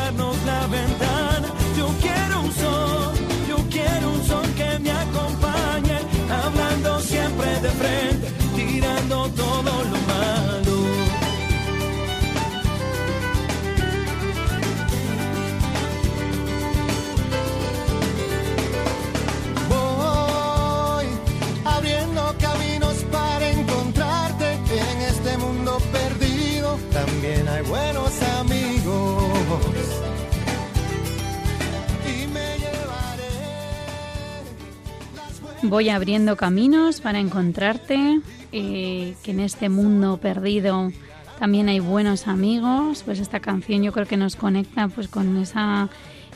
[35.69, 38.21] Voy abriendo caminos para encontrarte,
[38.53, 40.91] eh, que en este mundo perdido
[41.39, 43.03] también hay buenos amigos.
[43.05, 45.91] Pues esta canción yo creo que nos conecta pues con esa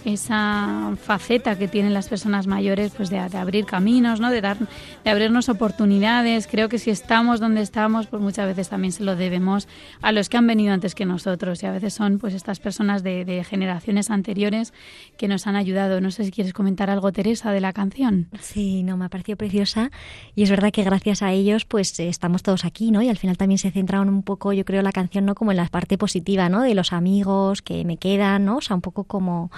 [0.04, 4.30] esa faceta que tienen las personas mayores pues de, abrir caminos, ¿no?
[4.30, 4.56] de, dar,
[5.04, 6.46] de abrirnos oportunidades.
[6.46, 9.68] Creo que si estamos donde estamos, pues muchas veces también se lo debemos
[10.00, 13.02] a los que han venido antes que nosotros y a veces son pues estas personas
[13.02, 14.72] de, de generaciones anteriores
[15.16, 16.00] que nos han ayudado.
[16.00, 18.28] No sé si quieres comentar algo, Teresa, de la canción.
[18.40, 19.90] Sí, no, me ha parecido preciosa
[20.34, 23.02] y es verdad que gracias a ellos pues estamos todos aquí, ¿no?
[23.02, 25.34] Y al final también se centraron un poco, yo creo, la canción, ¿no?
[25.34, 26.62] Como en la parte positiva, ¿no?
[26.62, 28.56] De los amigos que me quedan, ¿no?
[28.56, 29.50] O sea, un poco como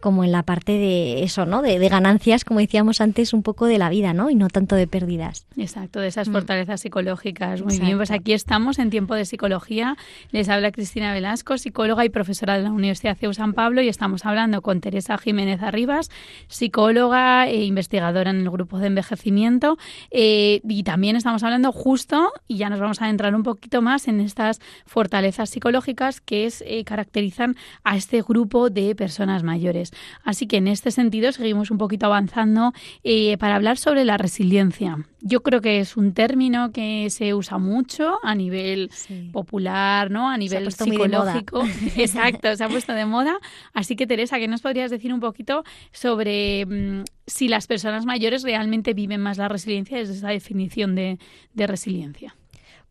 [0.00, 1.62] como en la parte de eso, ¿no?
[1.62, 4.30] De, ganancias, como decíamos antes, un poco de la vida, ¿no?
[4.30, 5.46] Y no tanto de pérdidas.
[5.56, 6.32] Exacto, de esas mm.
[6.32, 7.62] fortalezas psicológicas.
[7.62, 9.96] Muy bien, pues aquí estamos en tiempo de psicología.
[10.30, 14.24] Les habla Cristina Velasco, psicóloga y profesora de la Universidad CEU San Pablo y estamos
[14.24, 16.10] hablando con Teresa Jiménez Arribas,
[16.48, 19.78] psicóloga e investigadora en el grupo de envejecimiento.
[20.10, 24.08] Eh, y también estamos hablando justo, y ya nos vamos a adentrar un poquito más
[24.08, 29.87] en estas fortalezas psicológicas que es, eh, caracterizan a este grupo de personas mayores.
[30.24, 32.72] Así que en este sentido seguimos un poquito avanzando
[33.04, 34.96] eh, para hablar sobre la resiliencia.
[35.20, 38.90] Yo creo que es un término que se usa mucho a nivel
[39.32, 40.30] popular, ¿no?
[40.30, 41.64] A nivel psicológico.
[41.96, 43.38] Exacto, se ha puesto de moda.
[43.74, 48.42] Así que Teresa, ¿qué nos podrías decir un poquito sobre mm, si las personas mayores
[48.42, 51.18] realmente viven más la resiliencia desde esa definición de
[51.66, 52.37] resiliencia?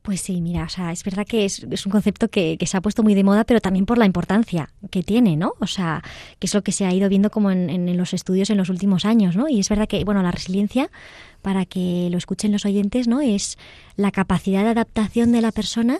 [0.01, 3.03] Pues sí, mira, o sea, es verdad que es, un concepto que, se ha puesto
[3.03, 5.53] muy de moda, pero también por la importancia que tiene, ¿no?
[5.59, 6.01] O sea,
[6.39, 9.03] que es lo que se ha ido viendo como en, los estudios en los últimos
[9.03, 9.49] años, ¿no?
[9.49, 10.89] Y es verdad que, bueno, la resiliencia,
[11.41, 13.19] para que lo escuchen los oyentes, ¿no?
[13.19, 13.57] Es
[13.97, 15.99] la capacidad de adaptación de la persona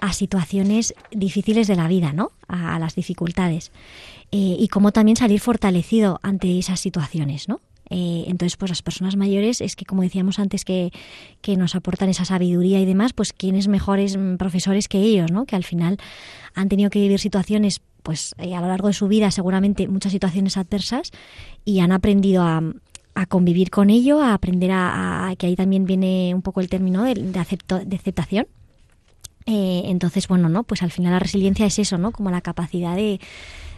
[0.00, 2.30] a situaciones difíciles de la vida, ¿no?
[2.46, 3.72] A, las dificultades.
[4.30, 7.60] Eh, y cómo también salir fortalecido ante esas situaciones, ¿no?
[7.90, 10.90] Eh, entonces, pues las personas mayores es que, como decíamos antes, que,
[11.40, 15.46] que nos aportan esa sabiduría y demás, pues quiénes mejores mm, profesores que ellos, ¿no?
[15.46, 15.98] Que al final
[16.54, 20.12] han tenido que vivir situaciones, pues eh, a lo largo de su vida, seguramente muchas
[20.12, 21.12] situaciones adversas
[21.64, 22.62] y han aprendido a,
[23.14, 27.04] a convivir con ello, a aprender a, que ahí también viene un poco el término
[27.04, 28.46] de, de, acepto, de aceptación
[29.46, 30.62] Eh, entonces, bueno, ¿no?
[30.62, 32.12] Pues al final la resiliencia es eso, ¿no?
[32.12, 33.18] Como la capacidad de,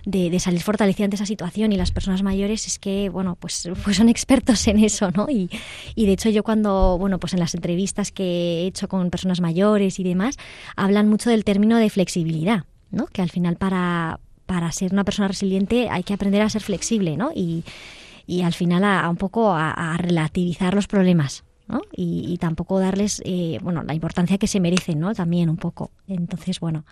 [0.04, 3.96] de, salir fortalecida ante esa situación y las personas mayores es que, bueno, pues, pues
[3.96, 5.26] son expertos en eso, ¿no?
[5.28, 5.50] Y,
[5.94, 9.40] y de hecho yo cuando, bueno, pues en las entrevistas que he hecho con personas
[9.40, 10.36] mayores y demás,
[10.76, 13.06] hablan mucho del término de flexibilidad, ¿no?
[13.06, 17.16] Que al final para, para ser una persona resiliente hay que aprender a ser flexible,
[17.16, 17.30] ¿no?
[17.34, 17.64] Y,
[18.26, 21.82] y al final a, un poco a, relativizar los problemas, ¿no?
[21.92, 25.14] Y, tampoco darles, eh, bueno, la importancia que se merecen, ¿no?
[25.14, 25.90] También un poco.
[26.06, 26.84] Entonces, bueno,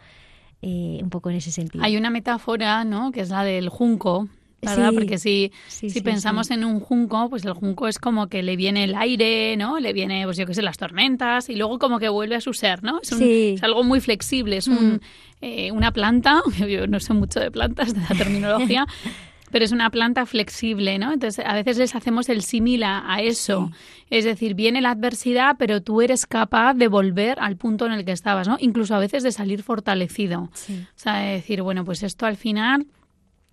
[0.62, 1.84] eh, un poco en ese sentido.
[1.84, 3.12] Hay una metáfora, ¿no?
[3.12, 4.28] Que es la del junco,
[4.60, 4.92] ¿verdad?
[4.92, 8.84] Porque si, si pensamos en un junco, pues el junco es como que le viene
[8.84, 9.78] el aire, ¿no?
[9.78, 12.52] Le viene, pues yo qué sé, las tormentas y luego como que vuelve a su
[12.52, 13.00] ser, ¿no?
[13.00, 15.00] Es, es algo muy flexible, es un, mm.
[15.42, 18.86] eh, una planta, yo no sé mucho de plantas, de la terminología,
[19.50, 21.12] pero es una planta flexible, ¿no?
[21.12, 23.70] Entonces, a veces les hacemos el símil a, eso.
[24.10, 28.04] Es decir, viene la adversidad, pero tú eres capaz de volver al punto en el
[28.04, 28.56] que estabas, ¿no?
[28.60, 30.42] Incluso a veces de salir fortalecido.
[30.42, 30.50] O
[30.94, 32.86] sea, de decir, bueno, pues esto al final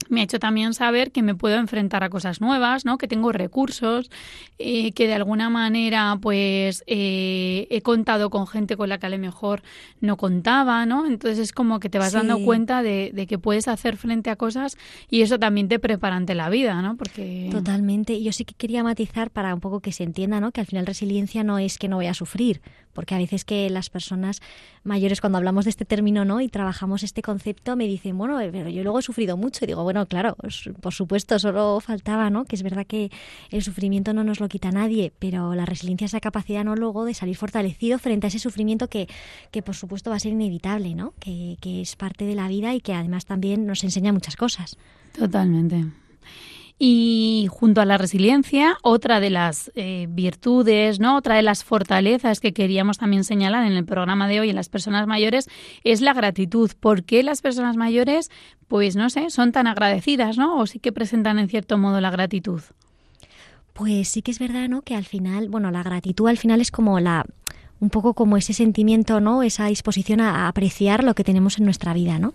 [0.09, 2.97] me ha hecho también saber que me puedo enfrentar a cosas nuevas, ¿no?
[2.97, 4.09] Que tengo recursos,
[4.57, 9.09] eh, que de alguna manera, pues, eh, he contado con gente con la que a
[9.09, 9.61] lo mejor
[10.01, 11.05] no contaba, ¿no?
[11.05, 14.35] Entonces es como que te vas dando cuenta de, de, que puedes hacer frente a
[14.35, 14.77] cosas
[15.09, 16.97] y eso también te prepara ante la vida, ¿no?
[16.97, 17.49] Porque...
[17.51, 18.21] Totalmente.
[18.21, 20.51] Yo sí que quería matizar para un poco que se entienda, ¿no?
[20.51, 22.61] Que al final resiliencia no es que no voy a sufrir,
[22.95, 24.41] porque a veces que las personas
[24.83, 28.49] mayores cuando hablamos de este término no y trabajamos este concepto me dicen bueno eh,
[28.51, 30.35] pero yo luego he sufrido mucho y digo bueno claro
[30.81, 33.11] por supuesto solo faltaba no que es verdad que
[33.51, 37.05] el sufrimiento no nos lo quita nadie pero la resiliencia es esa capacidad no luego
[37.05, 39.07] de salir fortalecido frente a ese sufrimiento que,
[39.51, 42.73] que por supuesto va a ser inevitable no que, que es parte de la vida
[42.73, 44.77] y que además también nos enseña muchas cosas
[45.17, 45.85] totalmente
[46.77, 51.15] y junto a la resiliencia, otra de las eh, virtudes, ¿no?
[51.15, 54.67] otra de las fortalezas que queríamos también señalar en el programa de hoy en las
[54.67, 55.47] personas mayores
[55.83, 56.71] es la gratitud.
[56.77, 58.29] ¿Por qué las personas mayores,
[58.67, 60.57] pues no sé, son tan agradecidas, ¿no?
[60.59, 62.61] O sí que presentan en cierto modo la gratitud.
[63.71, 64.81] Pues sí que es verdad, ¿no?
[64.81, 67.25] Que al final, bueno, la gratitud al final es como la
[67.79, 69.43] un poco como ese sentimiento, ¿no?
[69.43, 72.33] Esa disposición a apreciar lo que tenemos en nuestra vida, ¿no?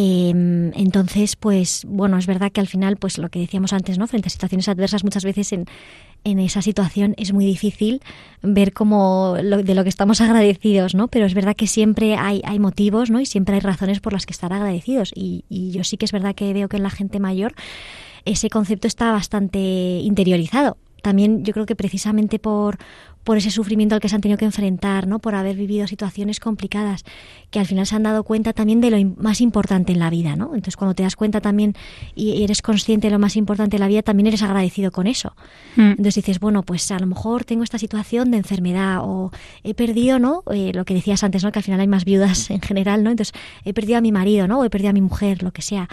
[0.00, 4.06] Em, entonces, pues bueno, es verdad que al final, pues lo que decíamos antes, ¿no?
[4.06, 5.66] Frente a situaciones adversas, muchas veces en,
[6.22, 8.00] en esa situación es muy difícil
[8.40, 11.08] ver cómo de lo que estamos agradecidos, ¿no?
[11.08, 13.20] Pero es verdad que siempre hay, hay motivos, ¿no?
[13.20, 15.10] Y siempre hay razones por las que estar agradecidos.
[15.16, 17.54] Y, y yo sí que es verdad que veo que en la gente mayor
[18.24, 22.78] ese concepto está bastante interiorizado también yo creo que precisamente por,
[23.28, 25.18] por ese sufrimiento al que se han tenido que enfrentar, ¿no?
[25.18, 27.04] por haber vivido situaciones complicadas,
[27.50, 30.34] que al final se han dado cuenta también de lo más importante en la vida.
[30.34, 30.46] ¿no?
[30.46, 31.74] Entonces, cuando te das cuenta también
[32.14, 35.36] y eres consciente de lo más importante en la vida, también eres agradecido con eso.
[35.76, 35.90] Mm.
[35.90, 39.30] Entonces dices, bueno, pues a lo mejor tengo esta situación de enfermedad o
[39.62, 40.42] he perdido, ¿no?
[40.50, 41.52] Eh, lo que decías antes, ¿no?
[41.52, 43.10] que al final hay más viudas en general, ¿no?
[43.10, 44.60] Entonces, he perdido a mi marido, ¿no?
[44.60, 45.88] o he perdido a mi mujer, lo que sea.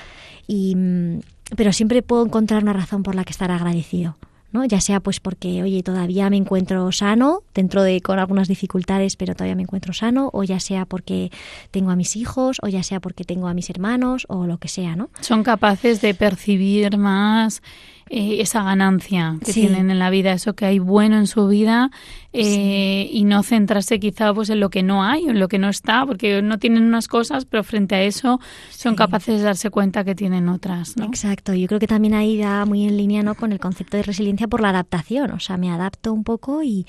[0.48, 1.20] Y, mm,
[1.58, 4.16] pero siempre puedo encontrar una razón por la que estar agradecido.
[4.64, 9.34] Ya sea pues porque, oye, todavía me encuentro sano, dentro de con algunas dificultades, pero
[9.34, 11.32] todavía me encuentro sano, o ya sea porque
[11.72, 14.68] tengo a mis hijos, o ya sea porque tengo a mis hermanos, o lo que
[14.68, 15.10] sea, ¿no?
[15.20, 17.62] Son capaces de percibir más
[18.08, 21.90] eh, esa ganancia que tienen en la vida, eso que hay bueno en su vida
[22.34, 25.58] eh, y no centrarse quizá pues en lo que no hay o en lo que
[25.58, 28.40] no está, porque no tienen unas cosas, pero frente a eso
[28.70, 30.98] son capaces de darse cuenta que tienen otras.
[30.98, 31.06] ¿no?
[31.06, 33.34] Exacto, yo creo que también ahí va muy en línea ¿no?
[33.34, 36.86] con el concepto de resiliencia por la adaptación, o sea, me adapto un poco y,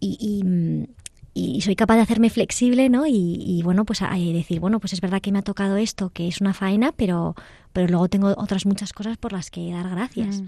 [0.00, 0.42] y,
[1.32, 3.06] y soy capaz de hacerme flexible, ¿no?
[3.06, 6.10] Y, y bueno, pues a, decir, bueno, pues es verdad que me ha tocado esto,
[6.10, 7.34] que es una faena, pero,
[7.72, 10.42] pero luego tengo otras muchas cosas por las que dar gracias.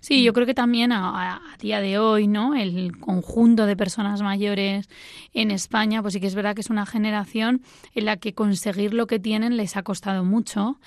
[0.00, 2.54] Sí, yo creo que también a, día de hoy, ¿no?
[2.54, 4.88] El conjunto de personas mayores
[5.32, 7.62] en España, pues sí que es verdad que es una generación
[7.94, 10.78] en la que conseguir lo que tienen les ha costado mucho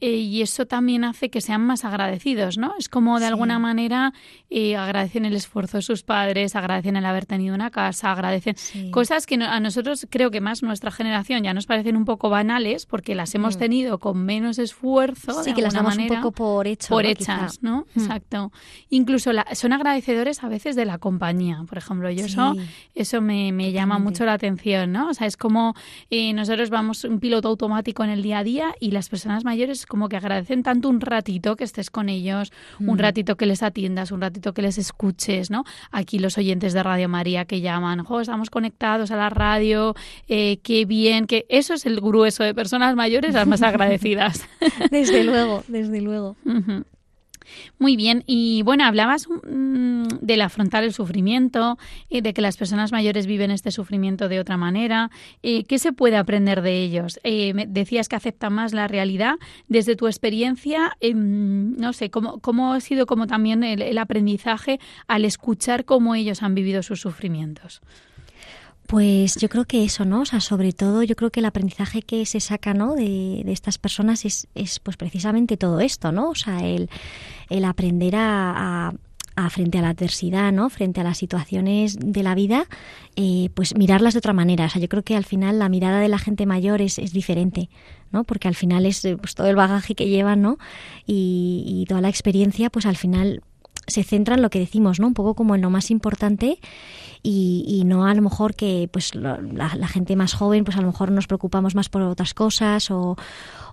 [0.00, 2.74] eh, y eso también hace que sean más agradecidos, ¿no?
[2.78, 4.12] Es como de alguna manera
[4.50, 8.54] eh, agradecen el esfuerzo de sus padres, agradecen el haber tenido una casa, agradecen
[8.90, 12.86] cosas que a nosotros creo que más nuestra generación ya nos parecen un poco banales
[12.86, 13.58] porque las hemos mm.
[13.58, 15.07] tenido con menos esfuerzo
[15.42, 16.88] Sí, que las damos un poco por hecho.
[16.88, 17.86] Por hechas, ¿no?
[17.94, 18.00] Mm.
[18.00, 18.52] Exacto.
[18.90, 22.10] Incluso son agradecedores a veces de la compañía, por ejemplo.
[22.10, 22.54] Yo eso,
[22.94, 25.08] eso me, me llama mucho la atención, ¿no?
[25.08, 25.74] O sea, es como
[26.10, 29.86] eh, nosotros vamos un piloto automático en el día a día y las personas mayores
[29.86, 32.98] como que agradecen tanto un ratito que estés con ellos, un mm.
[32.98, 35.64] ratito que les atiendas, un ratito que les escuches, ¿no?
[35.90, 39.94] Aquí los oyentes de Radio María que llaman, jo, estamos conectados a la radio,
[40.28, 44.46] eh, qué bien, que eso es el grueso de personas mayores las más agradecidas.
[44.98, 46.36] Desde luego, desde luego.
[47.78, 52.92] Muy bien, y bueno, hablabas mm, del afrontar el sufrimiento, y de que las personas
[52.92, 55.10] mayores viven este sufrimiento de otra manera.
[55.42, 57.18] Eh, ¿Qué se puede aprender de ellos?
[57.24, 59.36] Eh, decías que aceptan más la realidad.
[59.68, 65.24] Desde tu experiencia, em, no sé, ¿cómo, ¿cómo, ha sido como también el aprendizaje al
[65.24, 67.80] escuchar cómo ellos han vivido sus sufrimientos?
[68.88, 70.22] Pues yo creo que eso, ¿no?
[70.22, 72.94] O sea, sobre todo yo creo que el aprendizaje que se saca, ¿no?
[72.94, 76.30] De, estas personas es, es, pues precisamente todo esto, ¿no?
[76.30, 76.88] O sea, el,
[77.50, 78.94] el aprender a,
[79.36, 80.70] a, frente a la adversidad, ¿no?
[80.70, 82.64] Frente a las situaciones de la vida,
[83.14, 84.64] eh, pues mirarlas de otra manera.
[84.64, 87.12] O sea, yo creo que al final la mirada de la gente mayor es, es
[87.12, 87.68] diferente,
[88.10, 88.24] ¿no?
[88.24, 90.56] Porque al final es eh, pues, todo el bagaje que llevan, ¿no?
[91.04, 93.42] Y, y toda la experiencia, pues al final
[93.88, 95.08] se centra en lo que decimos, ¿no?
[95.08, 96.60] Un poco como en lo más importante
[97.22, 99.38] y, no a lo mejor que pues la,
[99.88, 103.16] gente más joven pues a lo mejor nos preocupamos más por otras cosas o,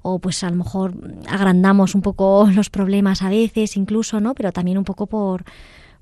[0.01, 0.93] o pues a lo mejor
[1.30, 4.34] agrandamos un poco los problemas a veces incluso, ¿no?
[4.34, 5.43] Pero también un poco por,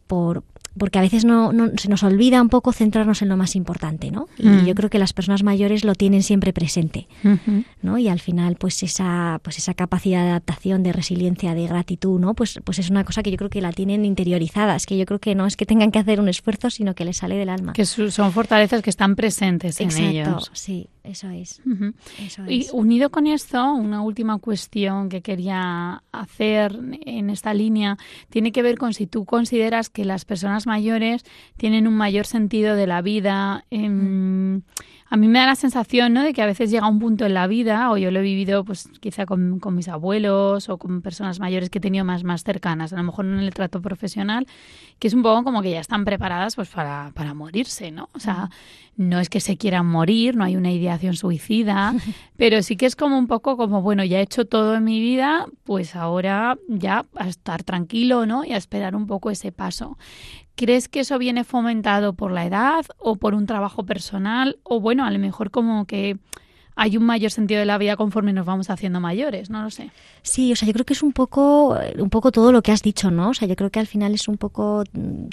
[0.08, 0.44] por,
[0.78, 4.28] porque a veces no, se nos olvida un poco centrarnos en lo más importante, ¿no?
[4.38, 4.66] Y mm.
[4.66, 7.08] yo creo que las personas mayores lo tienen siempre presente,
[7.82, 7.98] ¿no?
[7.98, 12.34] Y al final, pues esa, pues esa capacidad de adaptación, de resiliencia, de gratitud, ¿no?
[12.34, 15.06] Pues, pues es una cosa que yo creo que la tienen interiorizadas, es que yo
[15.06, 17.50] creo que no es que tengan que hacer un esfuerzo, sino que les sale del
[17.50, 17.74] alma.
[17.74, 20.50] Que son fortalezas que están presentes en ellos.
[20.54, 21.62] sí, eso es.
[22.48, 27.98] Y unido con esto, una última cuestión que quería hacer en esta línea
[28.30, 31.24] tiene que ver con si tú consideras que las personas mayores
[31.58, 33.66] tienen un mayor sentido de la vida.
[33.70, 34.64] En,
[35.14, 36.24] a mí me da la sensación ¿no?
[36.24, 38.66] de que a veces llega un punto en la vida, o yo lo he vivido
[38.66, 42.94] pues quizá con, mis abuelos o con personas mayores que he tenido más, más cercanas,
[42.94, 44.48] a lo mejor en el trato profesional,
[44.98, 48.10] que es un poco como que ya están preparadas pues para, para morirse, ¿no?
[48.14, 48.50] O sea,
[48.96, 51.94] no es que se quieran morir, no hay una ideación suicida,
[52.36, 55.00] pero sí que es como un poco como, bueno, ya he hecho todo en mi
[55.00, 58.46] vida, pues ahora ya a estar tranquilo, ¿no?
[58.46, 59.96] Y a esperar un poco ese paso.
[60.56, 64.60] ¿Crees que eso viene fomentado por la edad o por un trabajo personal?
[64.62, 66.18] O bueno, a lo mejor como que
[66.76, 69.92] hay un mayor sentido de la vida conforme nos vamos haciendo mayores, no lo sé.
[70.24, 72.82] Sí, o sea, yo creo que es un poco, un poco todo lo que has
[72.82, 73.30] dicho, ¿no?
[73.30, 74.84] O sea, yo creo que al final es un poco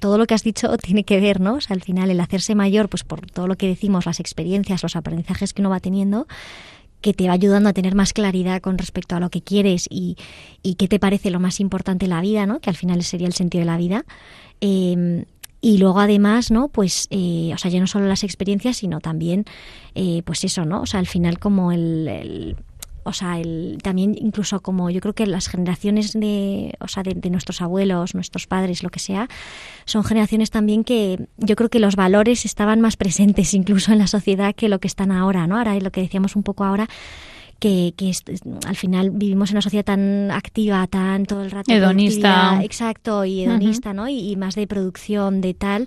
[0.00, 1.54] todo lo que has dicho tiene que ver, ¿no?
[1.54, 4.82] O sea, al final el hacerse mayor, pues por todo lo que decimos, las experiencias,
[4.82, 6.26] los aprendizajes que uno va teniendo,
[7.00, 10.16] que te va ayudando a tener más claridad con respecto a lo que quieres y,
[10.62, 12.60] y qué te parece lo más importante en la vida, ¿no?
[12.60, 14.04] Que al final sería el sentido de la vida.
[14.60, 15.24] Em,
[15.60, 16.68] y luego además, ¿no?
[16.68, 19.44] Pues, eh, o sea, ya no solo las experiencias, sino también,
[19.94, 20.82] eh, pues eso, ¿no?
[20.82, 22.56] O sea, al final como el,
[23.04, 27.14] o sea, el, también incluso como yo creo que las generaciones de, o sea, de,
[27.14, 29.28] de, nuestros abuelos, nuestros padres, lo que sea,
[29.84, 34.06] son generaciones también que yo creo que los valores estaban más presentes incluso en la
[34.06, 35.58] sociedad que lo que están ahora, ¿no?
[35.58, 36.88] Ahora lo que decíamos un poco ahora,
[37.60, 38.12] que, que
[38.66, 41.70] al final vivimos en una sociedad tan activa, tan todo el rato.
[41.70, 42.60] Hedonista.
[42.64, 44.08] Exacto, y hedonista, ¿no?
[44.08, 45.86] Y, más de producción, de tal,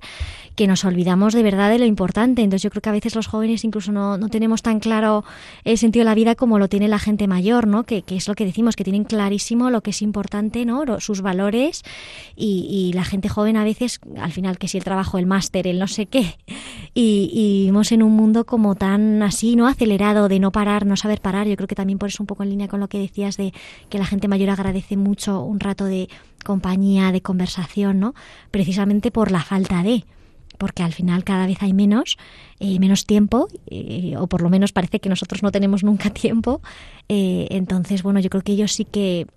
[0.55, 2.43] que nos olvidamos de verdad de lo importante.
[2.43, 5.25] Entonces yo creo que a veces los jóvenes incluso no, no tenemos tan claro
[5.63, 7.83] el sentido de la vida como lo tiene la gente mayor, ¿no?
[7.83, 10.99] Que, que es lo que decimos, que tienen clarísimo lo que es importante, ¿no?
[10.99, 11.81] Sus valores
[12.35, 15.65] y, y la gente joven a veces, al final, que si el trabajo, el máster,
[15.65, 16.35] el no sé qué,
[16.93, 19.67] y, y vivimos en un mundo como tan así, ¿no?
[19.67, 21.47] Acelerado, de no parar, no saber parar.
[21.47, 23.53] Yo creo que también por eso un poco en línea con lo que decías de
[23.89, 26.09] que la gente mayor agradece mucho un rato de
[26.43, 28.13] compañía, de conversación, ¿no?
[28.51, 30.05] Precisamente por la falta de
[30.57, 32.17] porque al final cada vez hay menos,
[32.59, 36.61] eh, menos tiempo, eh, o por lo menos parece que nosotros no tenemos nunca tiempo.
[37.09, 39.27] Eh, entonces, bueno, yo creo que ellos sí que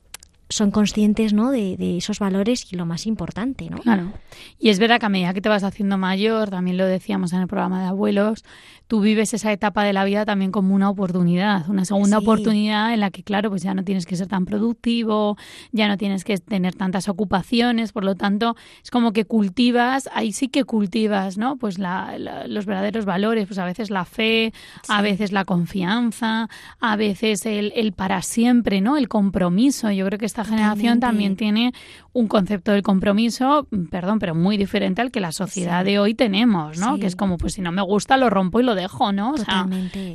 [0.48, 1.50] son conscientes ¿no?
[1.50, 3.68] De, de, esos valores y lo más importante.
[3.68, 3.78] ¿no?
[3.78, 4.12] Claro.
[4.58, 7.40] Y es verdad que a medida que te vas haciendo mayor, también lo decíamos en
[7.40, 8.44] el programa de abuelos,
[8.86, 13.00] tú vives esa etapa de la vida también como una oportunidad, una segunda oportunidad en
[13.00, 15.36] la que, claro, pues ya no tienes que ser tan productivo,
[15.72, 20.32] ya no tienes que tener tantas ocupaciones, por lo tanto, es como que cultivas, ahí
[20.32, 21.56] sí que cultivas, ¿no?
[21.56, 24.52] Pues la, los verdaderos valores, pues a veces la fe,
[24.88, 28.96] a veces la confianza, a veces el, el, para siempre, ¿no?
[28.96, 29.90] El compromiso.
[29.90, 31.72] Yo creo que esta generación también tiene
[32.12, 36.78] un concepto del compromiso, perdón, pero muy diferente al que la sociedad de hoy tenemos,
[36.78, 36.98] ¿no?
[36.98, 39.32] Que es como, pues si no me gusta, lo rompo y lo dejo, ¿no?
[39.32, 39.66] O sea,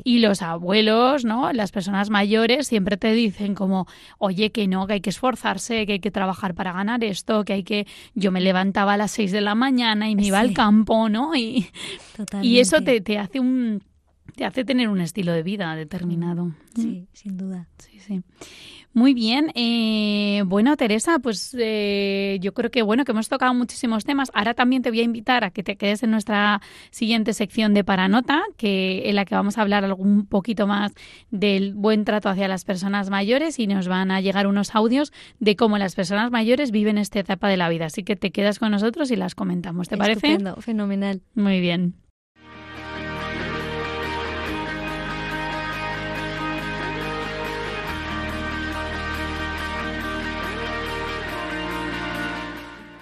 [0.04, 1.52] y los abuelos, ¿no?
[1.54, 3.88] Las personas mayores siempre te dicen como,
[4.20, 7.54] oye, que no, que hay que esforzarse, que hay que trabajar para ganar esto, que
[7.54, 7.88] hay que...
[8.14, 11.36] Yo me levantaba a las seis de la mañana y me iba al campo, ¿no?
[11.36, 11.68] Y,
[12.44, 13.82] y eso te, te hace un
[14.36, 16.52] te hace tener un estilo de vida determinado.
[16.76, 17.68] Sí, sin duda.
[17.78, 18.22] Sí, sí.
[18.94, 19.52] Muy bien.
[19.56, 24.30] Eh, bueno, Teresa, pues eh, yo creo que bueno que hemos tocado muchísimos temas.
[24.34, 27.86] Ahora también te voy a invitar a que te quedes en nuestra siguiente sección de
[27.86, 30.94] Paranota, que en la que vamos a hablar un poquito más
[31.30, 35.56] del buen trato hacia las personas mayores y nos van a llegar unos audios de
[35.56, 37.86] cómo las personas mayores viven esta etapa de la vida.
[37.86, 39.88] Así que te quedas con nosotros y las comentamos.
[39.88, 40.38] ¿Te parece?
[40.60, 41.22] Fenomenal.
[41.34, 42.01] Muy bien.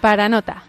[0.02, 0.64] Para nota.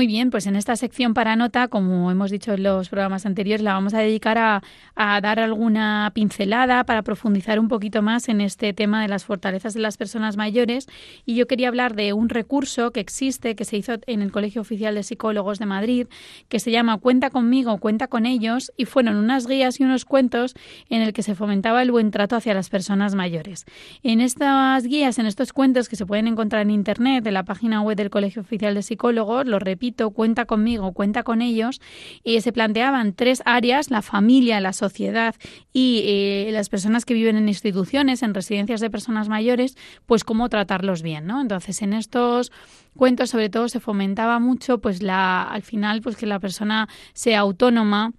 [0.00, 3.60] Muy bien, pues en esta sección para nota, como hemos dicho en los programas anteriores,
[3.60, 4.62] la vamos a dedicar a,
[4.96, 9.80] dar alguna pincelada para profundizar un poquito más en este tema de las fortalezas de
[9.80, 10.86] las personas mayores.
[11.26, 14.62] Y yo quería hablar de un recurso que existe, que se hizo en el Colegio
[14.62, 16.06] Oficial de Psicólogos de Madrid,
[16.48, 20.54] que se llama Cuenta conmigo, cuenta con ellos, y fueron unas guías y unos cuentos
[20.88, 23.66] en el que se fomentaba el buen trato hacia las personas mayores.
[24.02, 27.82] En estas guías, en estos cuentos que se pueden encontrar en Internet, en la página
[27.82, 29.62] web del Colegio Oficial de Psicólogos, los
[30.10, 31.80] cuenta conmigo, cuenta con ellos,
[32.24, 35.34] y se planteaban tres áreas, la familia, la sociedad
[35.72, 39.76] y eh, las personas que viven en instituciones, en residencias de personas mayores,
[40.06, 41.40] pues cómo tratarlos bien, ¿no?
[41.40, 42.52] Entonces, en estos
[42.96, 47.40] cuentos sobre todo se fomentaba mucho pues la al final pues que la persona sea
[47.40, 48.12] autónoma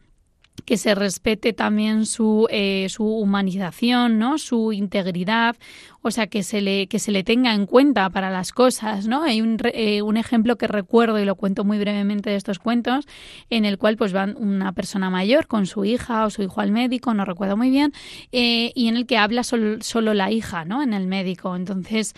[0.66, 4.38] que se respete también su, eh, su humanización, ¿no?
[4.38, 5.56] su integridad,
[6.02, 9.08] o sea, que se le, que se le tenga en cuenta para las cosas.
[9.08, 9.24] ¿no?
[9.24, 13.08] Hay un, eh, un ejemplo que recuerdo y lo cuento muy brevemente de estos cuentos,
[13.50, 16.72] en el cual pues van una persona mayor con su hija o su hijo al
[16.72, 17.94] médico, no recuerdo muy bien,
[18.32, 20.82] eh, y en el que habla solo la hija ¿no?
[20.82, 21.56] en el médico.
[21.56, 22.14] Entonces,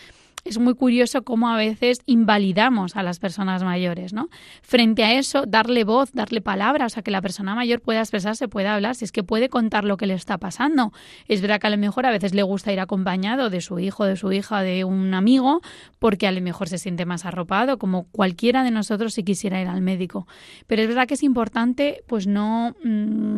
[0.45, 4.29] es muy curioso cómo a veces invalidamos a las personas mayores, ¿no?
[4.61, 8.75] Frente a eso, darle voz, darle palabras, a que la persona mayor pueda expresarse, pueda
[8.75, 10.91] hablar, si es que puede contar lo que le está pasando.
[11.27, 14.05] Es verdad que a lo mejor a veces le gusta ir acompañado de su hijo,
[14.05, 15.61] de su hija, de un amigo,
[15.99, 19.67] porque a lo mejor se siente más arropado, como cualquiera de nosotros si quisiera ir
[19.67, 20.27] al médico.
[20.67, 22.75] Pero es verdad que es importante, pues no...
[22.83, 23.37] Mm,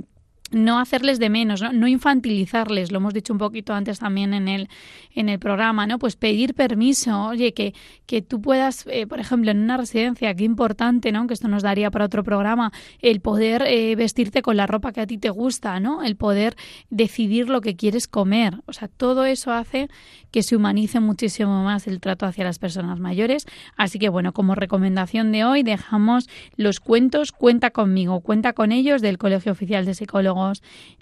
[0.51, 1.73] no hacerles de menos, ¿no?
[1.73, 4.69] no infantilizarles, lo hemos dicho un poquito antes también en el,
[5.13, 5.97] en el programa, ¿no?
[5.97, 7.73] Pues pedir permiso, oye, que,
[8.05, 11.25] que tú puedas, eh, por ejemplo, en una residencia, qué importante, ¿no?
[11.27, 15.01] Que esto nos daría para otro programa, el poder eh, vestirte con la ropa que
[15.01, 16.03] a ti te gusta, ¿no?
[16.03, 16.55] El poder
[16.89, 18.61] decidir lo que quieres comer.
[18.67, 19.89] O sea, todo eso hace
[20.31, 23.45] que se humanice muchísimo más el trato hacia las personas mayores.
[23.77, 29.01] Así que, bueno, como recomendación de hoy, dejamos los cuentos Cuenta conmigo, cuenta con ellos
[29.01, 30.34] del Colegio Oficial de Psicólogos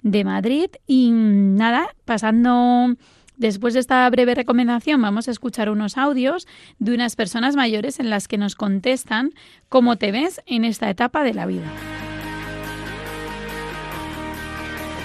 [0.02, 0.70] de Madrid.
[0.86, 2.96] Y nada, pasando
[3.36, 6.46] Después de esta breve recomendación vamos a escuchar unos audios
[6.78, 9.32] de unas personas mayores en las que nos contestan
[9.68, 11.66] cómo te ves en esta etapa de la vida.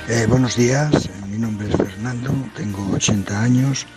[0.08, 3.88] Eh, buenos días, mi nombre es Fernando, tengo 80 años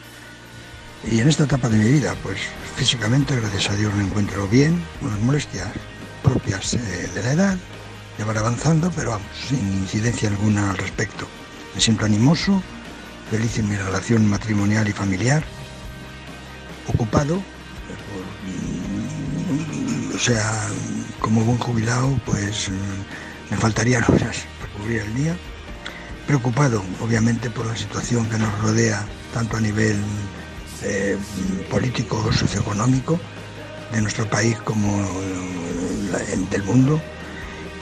[1.11, 2.39] y en esta etapa de mi vida, pues
[2.77, 5.69] físicamente, gracias a Dios, me encuentro bien, unas molestias
[6.23, 7.57] propias eh, de la edad,
[8.31, 11.27] avanzando, pero vamos, sin incidencia alguna al respecto.
[11.75, 12.63] Me siento animoso,
[13.31, 15.43] feliz en mi relación matrimonial y familiar,
[16.87, 17.43] ocupado,
[20.15, 20.69] o sea,
[21.19, 25.37] como buen jubilado, pues mm, me faltarían horas para cubrir el día.
[26.27, 29.05] Preocupado, obviamente, por la situación que nos rodea,
[29.35, 29.97] tanto a nivel
[30.83, 31.17] eh,
[31.71, 33.19] político o socioeconómico
[33.93, 37.01] de nuestro país como eh, del mundo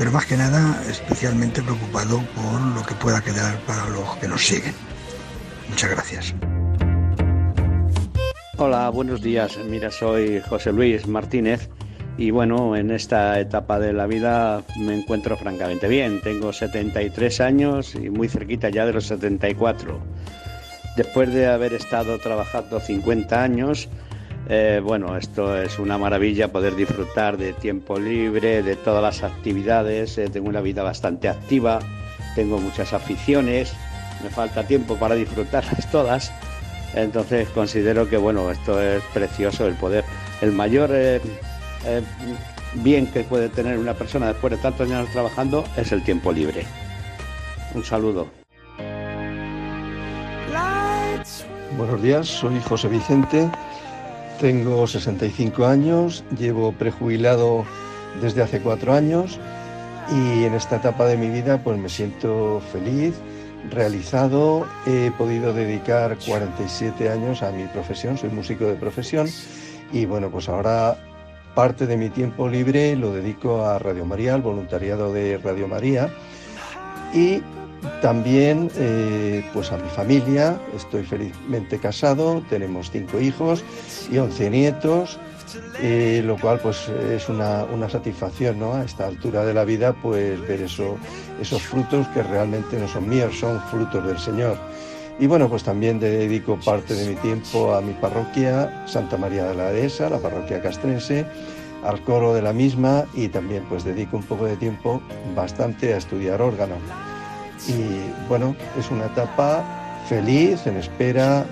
[0.00, 4.46] pero más que nada especialmente preocupado por lo que pueda quedar para los que nos
[4.46, 4.72] siguen.
[5.68, 6.34] Muchas gracias.
[8.56, 9.58] Hola, buenos días.
[9.68, 11.68] Mira, soy José Luis Martínez
[12.16, 16.22] y bueno, en esta etapa de la vida me encuentro francamente bien.
[16.22, 20.00] Tengo 73 años y muy cerquita ya de los 74.
[20.96, 23.90] Después de haber estado trabajando 50 años,
[24.52, 30.18] eh, bueno, esto es una maravilla poder disfrutar de tiempo libre, de todas las actividades.
[30.18, 31.78] Eh, tengo una vida bastante activa,
[32.34, 33.72] tengo muchas aficiones,
[34.24, 36.32] me falta tiempo para disfrutarlas todas.
[36.94, 40.04] Entonces considero que bueno, esto es precioso el poder,
[40.40, 41.20] el mayor eh,
[42.74, 46.64] bien que puede tener una persona después de tantos años trabajando es el tiempo libre.
[47.72, 48.26] Un saludo.
[51.76, 53.48] Buenos días, soy José Vicente
[54.40, 57.66] tengo 65 años, llevo prejubilado
[58.22, 59.38] desde hace cuatro años
[60.10, 63.14] y en esta etapa de mi vida pues me siento feliz,
[63.70, 64.66] realizado.
[64.86, 69.28] He podido dedicar 47 años a mi profesión, soy músico de profesión
[69.92, 70.96] y bueno, pues ahora
[71.54, 76.08] parte de mi tiempo libre lo dedico a Radio María, al voluntariado de Radio María
[77.12, 77.42] y
[78.02, 83.64] también eh, pues a mi familia, estoy felizmente casado, tenemos cinco hijos
[84.10, 85.18] y once nietos
[86.24, 88.74] lo cual pues es una, satisfacción, ¿no?
[88.74, 90.96] A esta altura de la vida pues ver eso,
[91.40, 94.56] esos frutos que realmente no son míos, son frutos del Señor.
[95.18, 99.54] Y bueno, pues también dedico parte de mi tiempo a mi parroquia, Santa María de
[99.54, 101.26] la Dehesa, la parroquia castrense,
[101.84, 105.02] al coro de la misma y también pues dedico un poco de tiempo
[105.34, 106.76] bastante a estudiar órgano.
[107.68, 109.64] Y bueno, es una etapa
[110.08, 111.44] feliz, en espera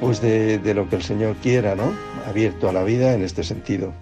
[0.00, 1.92] pues de, de lo que el Señor quiera, ¿no?
[2.26, 3.92] abierto a la vida en este sentido.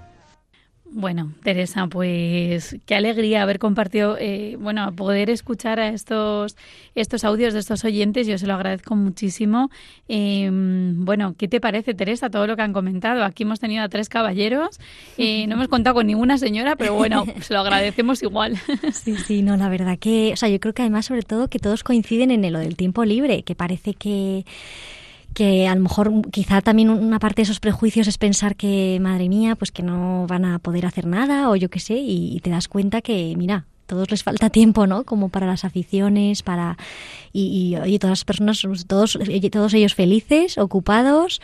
[0.90, 6.56] Bueno, Teresa, pues qué alegría haber compartido, eh, bueno, poder escuchar a estos,
[6.94, 8.26] estos audios de estos oyentes.
[8.26, 9.70] Yo se lo agradezco muchísimo.
[10.08, 13.22] Em, bueno, ¿qué te parece, Teresa, todo lo que han comentado?
[13.22, 14.80] Aquí hemos tenido a tres caballeros.
[15.18, 18.56] Eh, no hemos contado con ninguna señora, pero bueno, se lo agradecemos igual.
[18.92, 21.58] Sí, sí, no, la verdad que, o sea, yo creo que además, sobre todo, que
[21.58, 24.46] todos coinciden en lo del tiempo libre, que parece que
[25.38, 29.28] que a lo mejor quizá también una parte de esos prejuicios es pensar que, madre
[29.28, 32.50] mía, pues que no van a poder hacer nada o yo qué sé, y, te
[32.50, 35.04] das cuenta que, mira, todos les falta tiempo, ¿no?
[35.04, 36.76] Como para las aficiones, para
[37.32, 39.16] y, y todas las personas, todos,
[39.52, 41.40] todos ellos felices, ocupados,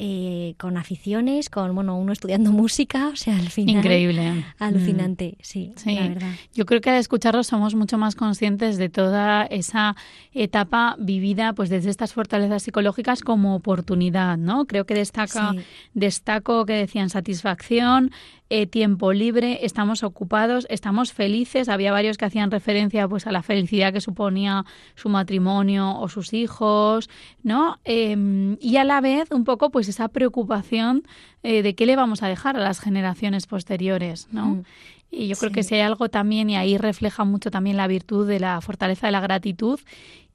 [0.00, 3.76] eh, con aficiones, con bueno, uno estudiando música, o sea, al final.
[3.76, 4.44] Increíble.
[4.58, 5.42] Alucinante, mm.
[5.42, 6.32] sí, la verdad.
[6.54, 9.96] Yo creo que al escucharlo somos mucho más conscientes de toda esa
[10.32, 14.66] etapa vivida pues desde estas fortalezas psicológicas como oportunidad, ¿no?
[14.66, 15.54] Creo que destaca,
[15.94, 18.12] destaco que decían satisfacción,
[18.50, 21.68] eh, tiempo libre, estamos ocupados, estamos felices.
[21.68, 26.32] Había varios que hacían referencia pues a la felicidad que suponía su matrimonio o sus
[26.32, 27.10] hijos,
[27.42, 27.78] ¿no?
[27.84, 31.02] Em, y a la vez un poco pues esa preocupación
[31.42, 34.46] eh, de qué le vamos a dejar a las generaciones posteriores, ¿no?
[34.46, 34.62] Mm.
[35.10, 38.28] Y yo creo que si hay algo también, y ahí refleja mucho también la virtud
[38.28, 39.80] de la fortaleza de la gratitud,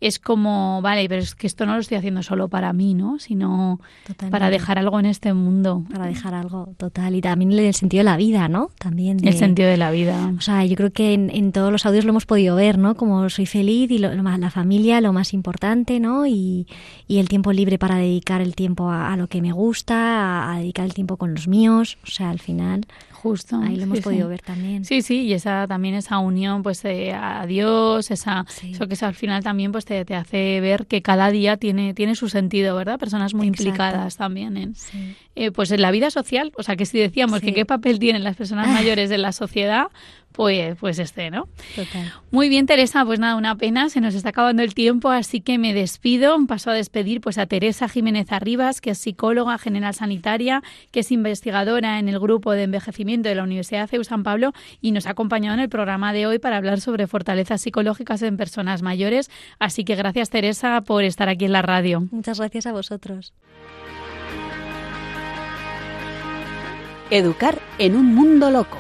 [0.08, 3.20] es como, vale, pero es que esto no lo estoy haciendo solo para mí, ¿no?
[3.20, 3.80] Sino
[4.30, 5.86] para dejar algo en este mundo.
[5.90, 7.16] Para dejar algo, total.
[7.16, 8.72] Y también el sentido de la vida, ¿no?
[8.78, 9.26] También.
[9.26, 10.34] el sentido de la vida.
[10.38, 12.96] O sea, yo creo que en, todos los audios lo hemos podido ver, ¿no?
[12.96, 16.26] Como soy feliz y lo, la familia, lo más importante, ¿no?
[16.28, 16.68] Y,
[17.08, 20.84] y, el tiempo libre para dedicar el tiempo a, lo que me gusta, a dedicar
[20.84, 21.98] el tiempo con los míos.
[22.04, 22.88] O sea, al final
[23.24, 23.56] Justo.
[23.56, 24.84] Ahí lo hemos podido ver también.
[24.84, 29.42] Sí, sí, y esa también esa unión pues a Dios, esa, eso que al final
[29.42, 33.00] también pues te, te, hace ver que cada día tiene, tiene su sentido, ¿verdad?
[33.00, 34.76] Personas muy implicadas también en,
[35.36, 36.52] eh, pues en la vida social.
[36.56, 39.88] O sea, que si decíamos que qué papel tienen las personas mayores en la sociedad,
[40.34, 41.48] pues, pues este, ¿no?
[41.76, 42.12] Total.
[42.32, 45.58] Muy bien, Teresa, pues nada, una pena, se nos está acabando el tiempo, así que
[45.58, 46.38] me despido.
[46.48, 51.12] Paso a despedir pues a Teresa Jiménez Arribas, que es psicóloga general sanitaria, que es
[51.12, 55.12] investigadora en el grupo de envejecimiento de la Universidad CEU San Pablo y nos ha
[55.12, 59.30] acompañado en el programa de hoy para hablar sobre fortalezas psicológicas en personas mayores.
[59.60, 62.08] Así que gracias, Teresa, por estar aquí en la radio.
[62.12, 63.34] Muchas gracias a vosotros.
[67.16, 68.80] Educar en un mundo loco.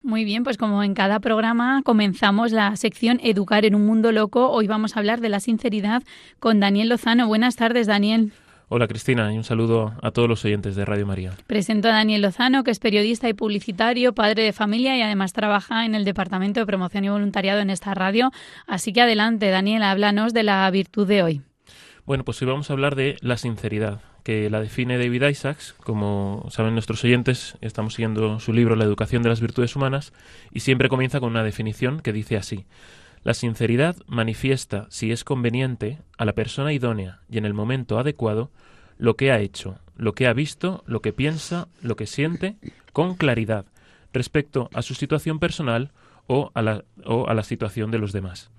[0.00, 4.48] Muy bien, pues como en cada programa comenzamos la sección Educar en un mundo loco.
[4.48, 6.04] Hoy vamos a hablar de la sinceridad
[6.38, 7.26] con Daniel Lozano.
[7.26, 8.32] Buenas tardes, Daniel.
[8.72, 11.32] Hola Cristina y un saludo a todos los oyentes de Radio María.
[11.48, 15.84] Presento a Daniel Lozano, que es periodista y publicitario, padre de familia y además trabaja
[15.84, 18.30] en el Departamento de Promoción y Voluntariado en esta radio.
[18.68, 21.42] Así que adelante, Daniel, háblanos de la virtud de hoy.
[22.06, 25.74] Bueno, pues hoy vamos a hablar de la sinceridad, que la define David Isaacs.
[25.82, 30.12] Como saben nuestros oyentes, estamos siguiendo su libro La educación de las virtudes humanas
[30.52, 32.66] y siempre comienza con una definición que dice así.
[33.22, 38.50] La sinceridad manifiesta, si es conveniente, a la persona idónea y en el momento adecuado
[38.96, 42.56] lo que ha hecho, lo que ha visto, lo que piensa, lo que siente,
[42.92, 43.66] con claridad,
[44.12, 45.90] respecto a su situación personal
[46.26, 48.50] o a la, situación de los demás.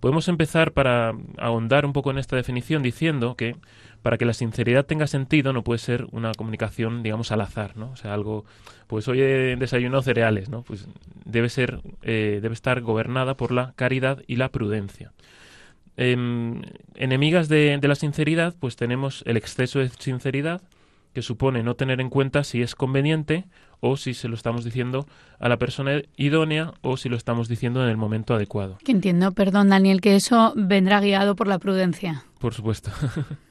[0.00, 3.56] Podemos empezar para ahondar un poco en esta definición diciendo que
[4.02, 7.90] para que la sinceridad tenga sentido no puede ser una comunicación, digamos, al azar, ¿no?
[7.90, 8.44] O sea, algo,
[8.86, 10.62] pues hoy he desayunado cereales, ¿no?
[10.62, 10.86] Pues
[11.24, 15.12] debe ser, eh, debe estar gobernada por la caridad y la prudencia.
[15.96, 16.62] Em,
[16.94, 20.62] enemigas de, de la sinceridad, pues tenemos el exceso de sinceridad,
[21.12, 23.46] que supone no tener en cuenta si es conveniente
[23.80, 25.06] o si se lo estamos diciendo
[25.38, 28.78] a la persona idónea o si lo estamos diciendo en el momento adecuado.
[28.84, 32.24] Que entiendo, perdón Daniel, que eso vendrá guiado por la prudencia.
[32.38, 32.90] Por supuesto.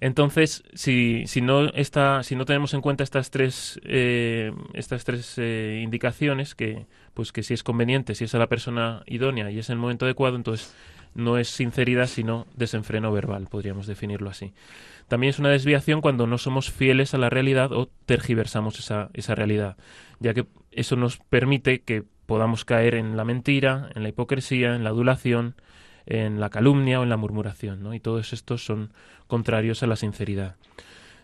[0.00, 5.34] Entonces, si, si, no está, si no tenemos en cuenta estas tres, eh, estas tres
[5.36, 9.60] eh, indicaciones, que, pues que si es conveniente, si es a la persona idónea y
[9.60, 10.74] es en el momento adecuado, entonces
[11.14, 14.52] no es sinceridad, sino desenfreno verbal, podríamos definirlo así.
[15.08, 19.34] También es una desviación cuando no somos fieles a la realidad o tergiversamos esa, esa
[19.34, 19.76] realidad,
[20.20, 24.84] ya que eso nos permite que podamos caer en la mentira, en la hipocresía, en
[24.84, 25.54] la adulación,
[26.06, 27.94] en la calumnia o en la murmuración, ¿no?
[27.94, 28.92] Y todos estos son
[29.26, 30.56] contrarios a la sinceridad.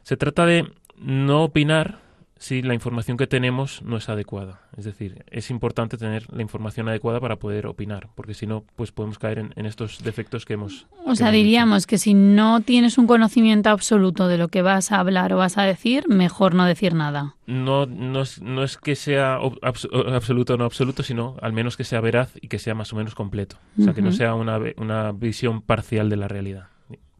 [0.02, 1.98] Se trata de no opinar
[2.38, 4.60] si la información que tenemos no es adecuada.
[4.76, 8.92] Es decir, es importante tener la información adecuada para poder opinar, porque si no, pues
[8.92, 10.86] podemos caer en, estos defectos que hemos.
[11.04, 15.00] O sea, diríamos que si no tienes un conocimiento absoluto de lo que vas a
[15.00, 17.34] hablar o vas a decir, mejor no decir nada.
[17.46, 21.84] No, no, es, no es que sea absoluto o no absoluto, sino al menos que
[21.84, 23.56] sea veraz y que sea más o menos completo.
[23.78, 26.68] O sea, que no sea una, una visión parcial de la realidad,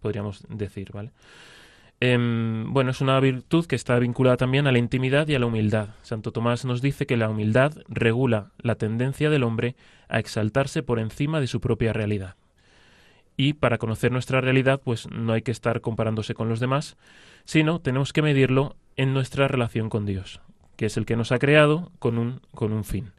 [0.01, 1.11] podríamos decir, ¿vale?
[2.01, 5.47] Em, bueno, es una virtud que está vinculada también a la intimidad y a la
[5.47, 5.89] humildad.
[6.03, 9.75] Santo Tomás nos dice que la humildad regula la tendencia del hombre
[10.09, 12.37] a exaltarse por encima de su propia realidad.
[13.37, 16.97] Y para conocer nuestra realidad, pues no hay que estar comparándose con los demás,
[17.45, 20.41] sino tenemos que medirlo en nuestra relación con Dios,
[20.77, 23.13] que es el que nos ha creado con un, con un fin.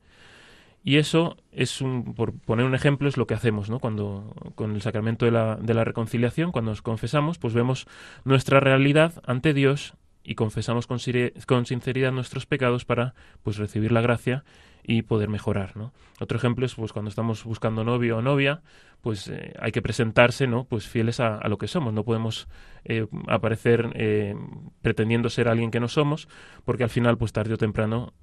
[0.84, 3.80] Y eso es un, por poner un ejemplo, es lo que hacemos, ¿no?
[3.80, 7.86] Cuando con el sacramento de la, de la reconciliación, cuando nos confesamos, pues vemos
[8.24, 11.00] nuestra realidad ante Dios y confesamos con,
[11.48, 13.14] con, sinceridad nuestros pecados para
[13.44, 14.44] pues recibir la gracia
[14.84, 15.92] y poder mejorar, ¿no?
[16.20, 18.62] Otro ejemplo es pues cuando estamos buscando novio o novia,
[19.02, 20.66] pues eh, hay que presentarse, ¿no?
[20.66, 22.48] Pues fieles a, lo que somos, no podemos
[22.86, 24.36] eh, aparecer eh,
[24.82, 26.28] pretendiendo ser alguien que no somos,
[26.64, 28.14] porque al final pues tarde o temprano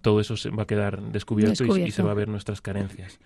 [0.00, 3.18] todo eso se va a quedar descubierto, Y, se va a ver nuestras carencias.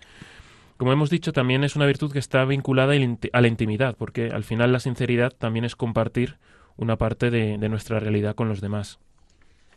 [0.77, 4.43] Como hemos dicho, también es una virtud que está vinculada a la intimidad, porque al
[4.43, 6.37] final la sinceridad también es compartir
[6.75, 8.99] una parte de nuestra realidad con los demás.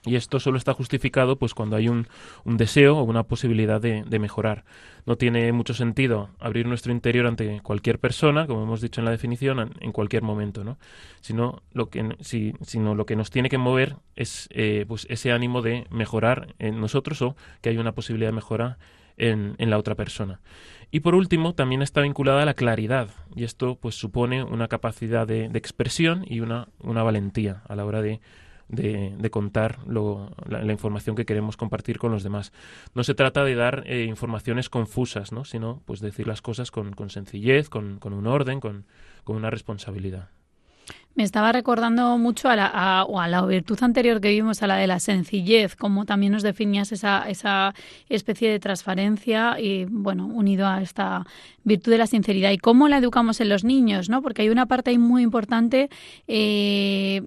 [0.07, 2.09] Y esto solo está justificado pues cuando hay un,
[2.45, 4.65] un deseo o una posibilidad de, de, mejorar.
[5.05, 9.11] No tiene mucho sentido abrir nuestro interior ante cualquier persona, como hemos dicho en la
[9.11, 10.79] definición, en, cualquier momento, ¿no?
[11.21, 15.33] Sino lo que, si, sino lo que nos tiene que mover es eh, pues ese
[15.33, 18.79] ánimo de mejorar en nosotros o que hay una posibilidad de mejora
[19.19, 20.41] en, en la otra persona.
[20.91, 25.27] Y por último, también está vinculada a la claridad, y esto pues supone una capacidad
[25.27, 28.21] de, de expresión y una, una valentía a la hora de
[28.71, 32.53] de, contar la, información que queremos compartir con los demás.
[32.95, 35.45] No se trata de dar eh, informaciones confusas, ¿no?
[35.45, 38.87] sino pues decir las cosas con, sencillez, con, un orden, con,
[39.27, 40.29] una responsabilidad.
[41.15, 44.87] Me estaba recordando mucho a la, a, la, virtud anterior que vimos, a la de
[44.87, 47.75] la sencillez, como también nos definías esa, esa
[48.09, 51.25] especie de transparencia y, bueno, unido a esta
[51.63, 52.51] virtud de la sinceridad.
[52.51, 54.23] Y cómo la educamos en los niños, ¿no?
[54.23, 55.91] Porque hay una parte muy importante
[56.27, 57.23] eh,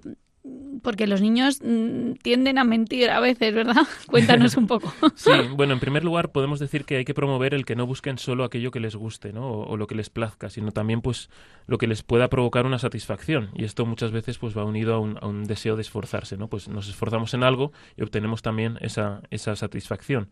[0.82, 3.86] porque los niños mm, tienden a mentir a veces, ¿verdad?
[4.06, 4.92] Cuéntanos un poco.
[5.14, 8.18] sí, bueno, en primer lugar podemos decir que hay que promover el que no busquen
[8.18, 9.50] solo aquello que les guste, ¿no?
[9.50, 11.30] O, lo que les plazca, sino también pues
[11.66, 13.50] lo que les pueda provocar una satisfacción.
[13.54, 16.48] Y esto muchas veces pues va unido a un, a un deseo de esforzarse, ¿no?
[16.48, 20.28] Pues nos esforzamos en algo y obtenemos también esa, esa satisfacción.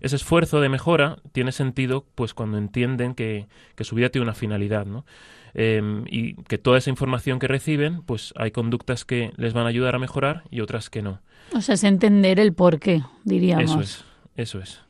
[0.00, 4.34] Ese esfuerzo de mejora tiene sentido pues cuando entienden que, que su vida tiene una
[4.34, 5.04] finalidad, ¿no?
[5.58, 9.70] Em, y que toda esa información que reciben, pues hay conductas que les van a
[9.70, 11.20] ayudar a mejorar y otras que no.
[11.54, 13.70] O sea, es entender el por qué, diríamos.
[13.70, 14.04] Eso es,
[14.36, 14.82] eso es.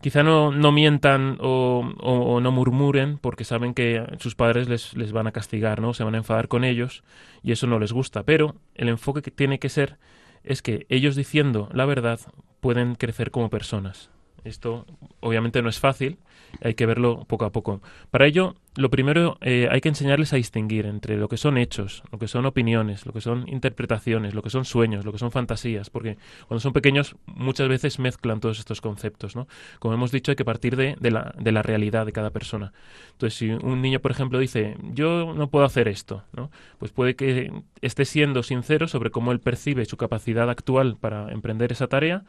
[0.00, 5.12] Quizá no, no mientan o, o, no murmuren porque saben que sus padres les, les
[5.12, 5.92] van a castigar, ¿no?
[5.92, 7.02] Se van a enfadar con ellos
[7.42, 8.22] y eso no les gusta.
[8.22, 9.98] Pero el enfoque que tiene que ser
[10.44, 12.20] es que ellos diciendo la verdad
[12.60, 14.10] pueden crecer como personas.
[14.46, 14.86] Esto
[15.20, 16.18] obviamente no es fácil,
[16.62, 17.82] hay que verlo poco a poco.
[18.10, 22.02] Para ello, lo primero eh, hay que enseñarles a distinguir entre lo que son hechos,
[22.12, 25.32] lo que son opiniones, lo que son interpretaciones, lo que son sueños, lo que son
[25.32, 26.16] fantasías, porque
[26.46, 29.48] cuando son pequeños muchas veces mezclan todos estos conceptos, ¿no?
[29.78, 32.72] Como hemos dicho, hay que partir de, de, la, de la realidad de cada persona.
[33.12, 36.50] Entonces, si un niño, por ejemplo, dice, yo no puedo hacer esto, ¿no?
[36.78, 41.72] Pues puede que esté siendo sincero sobre cómo él percibe su capacidad actual para emprender
[41.72, 42.24] esa tarea,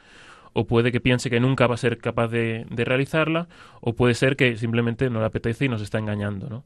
[0.54, 3.48] o puede que piense que nunca va a ser capaz de, realizarla,
[3.82, 6.64] o puede ser que simplemente no le apetece y nos está engañando, ¿no?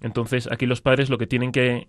[0.00, 1.86] Entonces, aquí los padres lo que tienen que,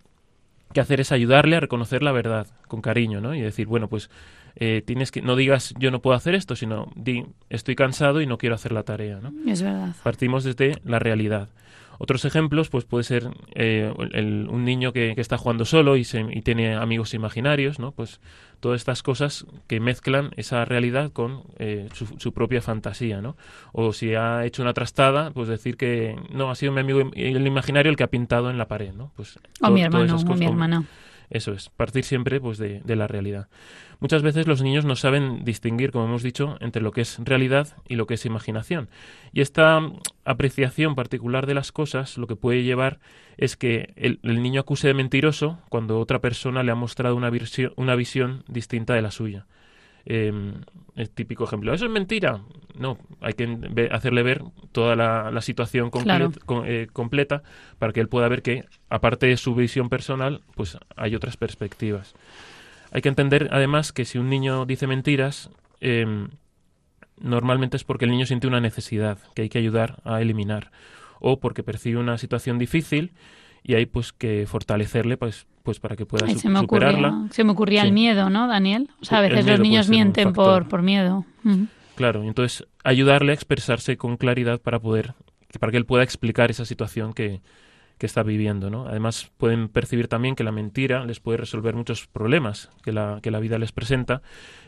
[0.79, 3.35] hacer es ayudarle a reconocer la verdad con cariño, ¿no?
[3.35, 4.09] Y decir, bueno, pues
[4.55, 8.25] eh, tienes que no digas yo no puedo hacer esto, sino di estoy cansado y
[8.25, 9.31] no quiero hacer la tarea, ¿no?
[9.47, 9.95] Es verdad.
[10.03, 11.49] Partimos desde la realidad.
[11.99, 16.03] Otros ejemplos, pues puede ser eh, un niño que, está jugando solo y,
[16.43, 17.91] tiene amigos imaginarios, ¿no?
[17.91, 18.19] Pues
[18.63, 23.35] todas estas cosas que mezclan esa realidad con eh, su, propia fantasía, ¿no?
[23.73, 27.45] O si ha hecho una trastada, pues decir que no, ha sido mi amigo el
[27.45, 29.11] imaginario el que ha pintado en la pared, ¿no?
[29.17, 30.85] Pues o mi hermano, o mi hermana.
[31.29, 33.47] Eso es, partir siempre pues de, la realidad.
[33.99, 37.69] Muchas veces los niños no saben distinguir, como hemos dicho, entre lo que es realidad
[37.87, 38.89] y lo que es imaginación.
[39.31, 39.81] Y esta
[40.25, 42.99] apreciación particular de las cosas lo que puede llevar
[43.37, 47.31] es que el, el niño acuse de mentiroso cuando otra persona le ha mostrado una,
[47.75, 49.45] una visión distinta de la suya.
[50.05, 50.53] Eh,
[50.95, 51.73] el típico ejemplo.
[51.73, 52.41] ¿Eso es mentira?
[52.77, 53.57] No, hay que
[53.91, 56.31] hacerle ver toda la, la situación Claro.
[56.45, 57.41] con- eh, completa
[57.79, 62.13] para que él pueda ver que, aparte de su visión personal, pues hay otras perspectivas.
[62.91, 65.49] Hay que entender, además, que si un niño dice mentiras,
[65.81, 66.27] eh,
[67.19, 70.71] normalmente es porque el niño siente una necesidad que hay que ayudar a eliminar
[71.19, 73.13] o porque percibe una situación difícil
[73.63, 76.91] y hay pues que fortalecerle pues pues para que pueda Ay, su- se, me ocurría,
[76.91, 77.27] superarla.
[77.31, 77.87] se me ocurría Sí.
[77.87, 78.89] el miedo, ¿no, Daniel?
[79.01, 81.25] O sea, a veces los niños mienten por, por miedo.
[81.45, 81.67] Ujú.
[81.95, 85.13] Claro, y entonces ayudarle a expresarse con claridad para poder
[85.59, 87.39] para que él pueda explicar esa situación que,
[87.99, 88.87] que está viviendo, ¿no?
[88.87, 93.29] Además pueden percibir también que la mentira les puede resolver muchos problemas que la, que
[93.29, 94.23] la vida les presenta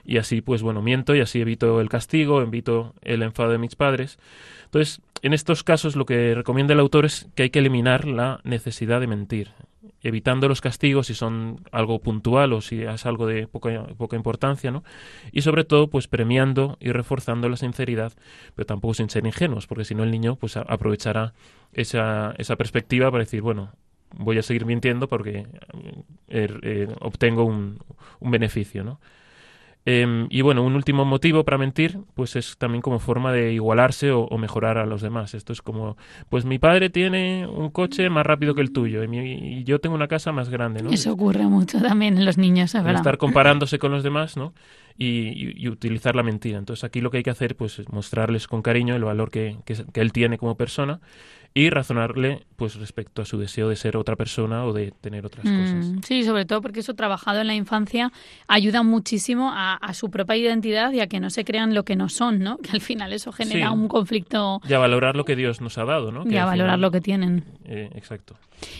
[0.06, 3.76] y así pues bueno, miento y así evito el castigo, evito el enfado de mis
[3.76, 4.20] padres.
[4.66, 8.40] Entonces, en estos casos lo que recomienda el autor es que hay que eliminar la
[8.44, 9.50] necesidad de mentir,
[10.08, 14.70] evitando los castigos si son algo puntual o si es algo de poca, poca importancia,
[14.70, 14.84] ¿no?
[15.32, 18.14] Y sobre todo, pues premiando y reforzando la sinceridad,
[18.56, 21.34] pero tampoco sin ser ingenuos, porque si no el niño pues aprovechará
[21.74, 23.72] esa, esa perspectiva para decir, bueno,
[24.16, 25.48] voy a seguir mintiendo porque
[26.30, 27.80] eh, eh, obtengo un,
[28.20, 29.00] un beneficio, ¿no?
[29.88, 34.12] Em, y bueno, un último motivo para mentir, pues es también como forma de igualarse
[34.12, 35.36] o, o mejorar a los demás.
[35.36, 35.96] Esto es como,
[36.30, 39.80] pues mi padre tiene un coche más rápido que el tuyo y, mi- y yo
[39.80, 40.90] tengo una casa más grande, ¿no?
[40.92, 42.96] Eso ocurre mucho también en los niños, verdad.
[42.96, 44.54] estar comparándose con los demás, ¿no?
[44.98, 46.58] Y, y- y utilizar la mentira.
[46.58, 49.58] Entonces aquí lo que hay que hacer, pues, es mostrarles con cariño el valor que,
[49.66, 51.00] que, que él tiene como persona
[51.58, 55.46] y razonarle, pues, respecto a su deseo de ser otra persona o de tener otras
[55.46, 55.86] cosas.
[55.86, 58.12] Mm, sí, sobre todo porque eso trabajado en la infancia
[58.48, 61.96] ayuda muchísimo a, a su propia identidad y a que no se crean lo que
[61.96, 62.58] no son, ¿no?
[62.62, 63.74] Que al final eso genera Sí.
[63.74, 66.24] un conflicto Y a valorar lo que Dios nos ha dado, ¿no?
[66.26, 67.46] y Que a al valorar final- lo que tienen.
[67.64, 68.36] eh, exacto.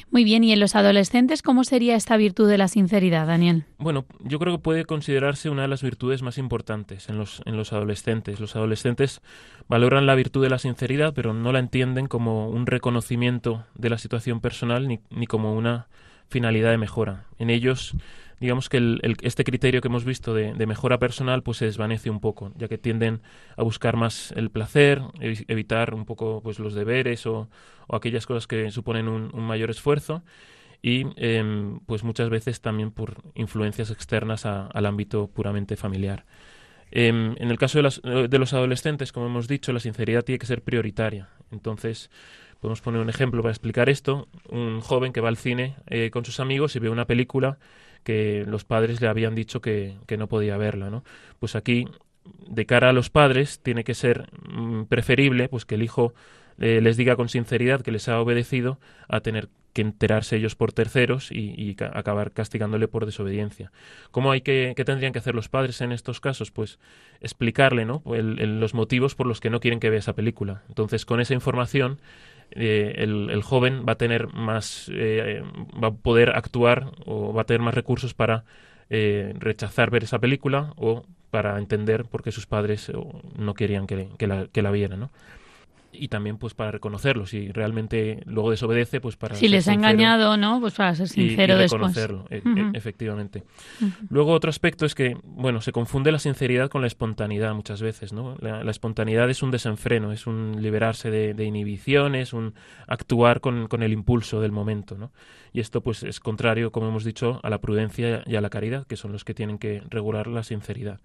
[0.10, 3.66] Muy bien, ¿y en los adolescentes cómo sería esta virtud de la sinceridad, Daniel?
[3.78, 7.58] Bueno, yo creo que puede considerarse una de las virtudes más importantes en los, en
[7.58, 8.40] los adolescentes.
[8.40, 9.22] Los adolescentes
[9.68, 13.98] valoran la virtud de la sinceridad, pero no la entienden como un reconocimiento de la
[13.98, 15.88] situación personal ni, ni como una
[16.28, 17.26] finalidad de mejora.
[17.38, 17.96] En ellos,
[18.40, 22.52] digamos que este criterio que hemos visto de, mejora personal pues se desvanece un poco,
[22.58, 23.22] ya que tienden
[23.58, 27.50] a buscar más el placer, evi- evitar un poco pues los deberes o,
[27.90, 30.24] aquellas cosas que suponen un, mayor esfuerzo
[30.82, 36.26] y em, pues muchas veces también por influencias externas al ámbito puramente familiar.
[36.92, 40.40] Em, en el caso de, las- de los adolescentes, como hemos dicho, la sinceridad tiene
[40.40, 41.30] que ser prioritaria.
[41.52, 42.10] Entonces,
[42.66, 44.28] podemos poner un ejemplo para explicar esto.
[44.50, 47.60] Un joven que va al cine eh, con sus amigos y ve una película
[48.04, 51.04] que los padres le habían dicho que, que no podía verla, ¿no?
[51.40, 51.86] Pues aquí,
[52.48, 56.16] de cara a los padres, tiene que ser mm, preferible pues que el hijo
[56.58, 60.72] eh, les diga con sinceridad que les ha obedecido a tener que enterarse ellos por
[60.72, 63.72] terceros y, y ca- acabar castigándole por desobediencia.
[64.10, 66.50] ¿Cómo hay que, qué tendrían que hacer los padres en estos casos?
[66.50, 66.80] Pues
[67.22, 68.02] explicarle ¿no?
[68.06, 70.64] Los motivos por los que no quieren que vea esa película.
[70.70, 72.00] Entonces, con esa información,
[72.56, 75.44] eh, el, joven va a tener más, eh,
[75.82, 78.46] va a poder actuar o va a tener más recursos para
[78.90, 82.94] eh, rechazar ver esa película o para entender por qué sus padres eh,
[83.38, 85.12] no querían que, la, que la viera, ¿no?
[86.00, 89.90] Y también pues para reconocerlo, si realmente luego desobedece, pues para Si les ha sincero
[89.92, 90.60] engañado, ¿no?
[90.60, 91.72] Pues para ser y- y sincero después.
[91.72, 93.44] reconocerlo, e- e- efectivamente.
[94.10, 98.14] Luego otro aspecto es que, bueno, se confunde la sinceridad con la espontaneidad muchas veces,
[98.14, 98.36] ¿no?
[98.40, 102.54] La, la espontaneidad es un desenfreno, es un liberarse de, de inhibiciones, un
[102.88, 105.12] actuar con, con el impulso del momento, ¿no?
[105.54, 108.86] Y esto pues es contrario, como hemos dicho, a la prudencia y a la caridad,
[108.88, 111.00] que son los que tienen que regular la sinceridad.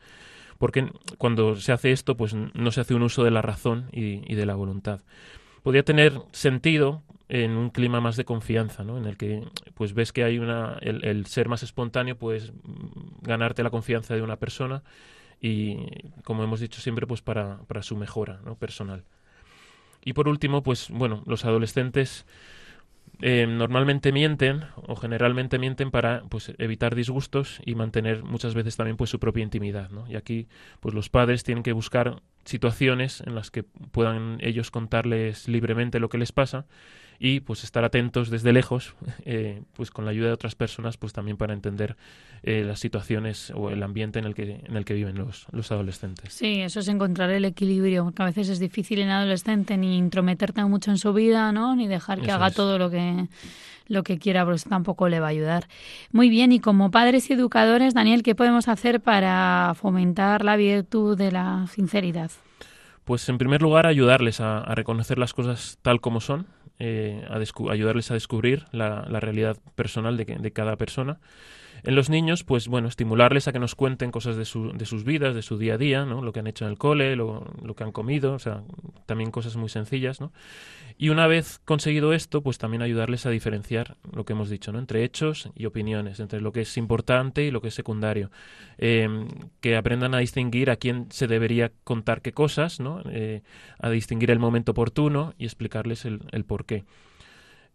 [0.60, 4.34] Porque cuando se hace esto, pues no se hace un uso de la razón y,
[4.34, 5.00] de la voluntad.
[5.62, 8.98] Podría tener sentido en un clima más de confianza, ¿no?
[8.98, 9.42] En el que
[9.72, 12.52] pues ves que hay una el, el ser más espontáneo, pues
[13.22, 14.82] ganarte la confianza de una persona
[15.40, 15.78] y
[16.24, 18.56] como hemos dicho siempre, pues para, para su mejora, ¿no?
[18.56, 19.04] personal.
[20.04, 22.26] Y por último, pues bueno, los adolescentes
[23.22, 28.96] eh, normalmente mienten o generalmente mienten para pues evitar disgustos y mantener muchas veces también
[28.96, 30.06] pues su propia intimidad ¿no?
[30.08, 30.48] y aquí
[30.80, 36.08] pues los padres tienen que buscar situaciones en las que puedan ellos contarles libremente lo
[36.08, 36.66] que les pasa
[37.20, 38.94] y pues estar atentos desde lejos
[39.24, 41.96] eh, pues con la ayuda de otras personas pues también para entender
[42.42, 45.70] eh, las situaciones o el ambiente en el que en el que viven los, los
[45.70, 49.98] adolescentes Sí, eso es encontrar el equilibrio, porque a veces es difícil en adolescente ni
[49.98, 51.76] intrometerte mucho en su vida, ¿no?
[51.76, 52.54] Ni dejar que Eso haga es.
[52.54, 53.28] todo lo que
[53.88, 55.66] lo que quiera, pues tampoco le va a ayudar.
[56.12, 61.18] Muy bien, y como padres y educadores, Daniel, ¿qué podemos hacer para fomentar la virtud
[61.18, 62.30] de la sinceridad?
[63.04, 66.46] Pues en primer lugar ayudarles a, reconocer las cosas tal como son,
[66.80, 67.38] eh, a
[67.70, 71.20] ayudarles a descubrir la, realidad personal de, de cada persona
[71.82, 75.04] en los niños, pues bueno, estimularles a que nos cuenten cosas de, su, de sus
[75.04, 76.22] vidas, de su día a día, ¿no?
[76.22, 78.62] Lo que han hecho en el cole, lo, lo, que han comido, o sea,
[79.06, 80.32] también cosas muy sencillas, ¿no?
[80.98, 84.78] Y una vez conseguido esto, pues también ayudarles a diferenciar lo que hemos dicho, ¿no?
[84.78, 88.30] Entre hechos y opiniones, entre lo que es importante y lo que es secundario.
[88.76, 89.26] Em,
[89.60, 93.02] que aprendan a distinguir a quién se debería contar qué cosas, ¿no?
[93.10, 93.42] Eh,
[93.78, 96.84] a distinguir el momento oportuno y explicarles el, el por qué.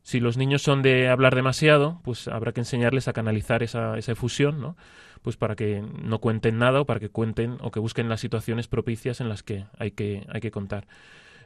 [0.05, 4.11] Si los niños son de hablar demasiado, pues habrá que enseñarles a canalizar esa, esa
[4.11, 4.77] efusión, ¿no?
[5.23, 8.67] Pues para que no cuenten nada o para que cuenten o que busquen las situaciones
[8.67, 10.85] propicias en las que hay que, hay que contar.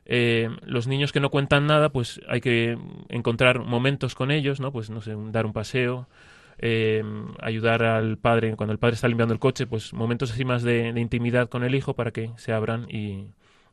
[0.05, 4.73] Eh, los niños que no cuentan nada, pues hay que encontrar momentos con ellos, ¿no?
[4.73, 6.09] Pues no sé, dar un paseo,
[6.57, 7.01] eh,
[7.41, 10.89] ayudar al padre cuando el padre está limpiando el coche, pues momentos así más de,
[10.97, 13.27] intimidad con el hijo para que se abran y,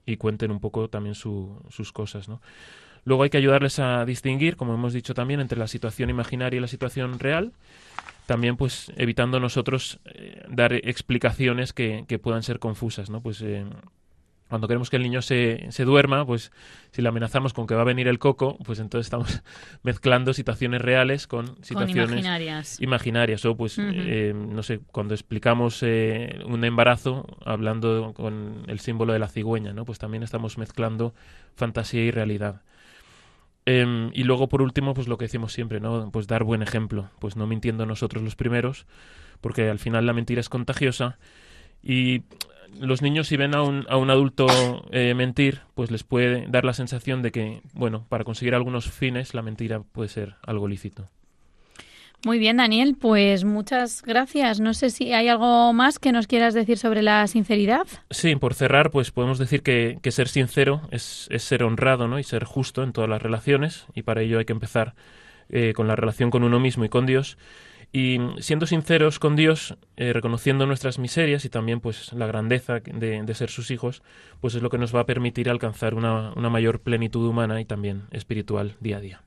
[0.06, 2.40] y cuenten un poco también sus cosas, ¿no?
[3.06, 6.60] Luego hay que ayudarles a distinguir, como hemos dicho también, entre la situación imaginaria y
[6.60, 7.52] la situación real.
[8.26, 13.20] También, pues, evitando nosotros eh, dar explicaciones que, puedan ser confusas, ¿no?
[13.20, 13.64] Pues eh,
[14.48, 16.50] cuando queremos que el niño se, se, duerma, pues
[16.90, 19.40] si le amenazamos con que va a venir el coco, pues entonces estamos
[19.84, 22.10] mezclando situaciones reales con situaciones
[22.80, 23.44] imaginarias.
[23.44, 29.28] O pues, eh, no sé, cuando explicamos un embarazo, hablando con el símbolo de la
[29.28, 29.84] cigüeña, ¿no?
[29.84, 31.14] Pues también estamos mezclando
[31.54, 32.62] fantasía y realidad.
[33.66, 36.10] Em, y luego, por último, pues lo que decimos siempre, ¿no?
[36.12, 38.86] Pues dar buen ejemplo, pues no mintiendo nosotros los primeros,
[39.40, 41.18] porque al final la mentira es contagiosa
[41.82, 42.22] y
[42.80, 44.46] los niños si ven a un, a un adulto
[44.92, 49.34] eh, mentir, pues les puede dar la sensación de que, bueno, para conseguir algunos fines
[49.34, 51.08] la mentira puede ser algo lícito.
[52.26, 54.58] Muy bien, Daniel, pues muchas gracias.
[54.58, 57.86] No sé si hay algo más que nos quieras decir sobre la sinceridad.
[58.10, 62.18] Sí, por cerrar, pues podemos decir que, ser sincero es, ser honrado ¿no?
[62.18, 64.96] y ser justo en todas las relaciones, y para ello hay que empezar
[65.50, 67.38] eh, con la relación con uno mismo y con Dios.
[67.92, 73.34] Y siendo sinceros con Dios, eh, reconociendo nuestras miserias y también pues la grandeza de,
[73.36, 74.02] ser sus hijos,
[74.40, 77.64] pues es lo que nos va a permitir alcanzar una, una mayor plenitud humana y
[77.64, 79.22] también espiritual día a día.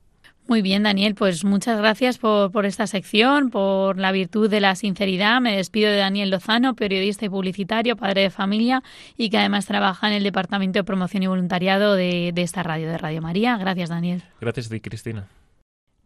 [0.49, 4.73] Muy bien, Daniel, pues muchas gracias por, por, esta sección, por la virtud de la
[4.73, 5.39] sinceridad.
[5.41, 8.81] Me despido de Daniel Lozano, periodista y publicitario, padre de familia
[9.15, 12.87] y que además trabaja en el Departamento de Promoción y Voluntariado de, de esta radio,
[12.87, 13.57] de Radio María.
[13.57, 14.23] Gracias, Daniel.
[14.41, 15.27] Gracias a ti, Cristina.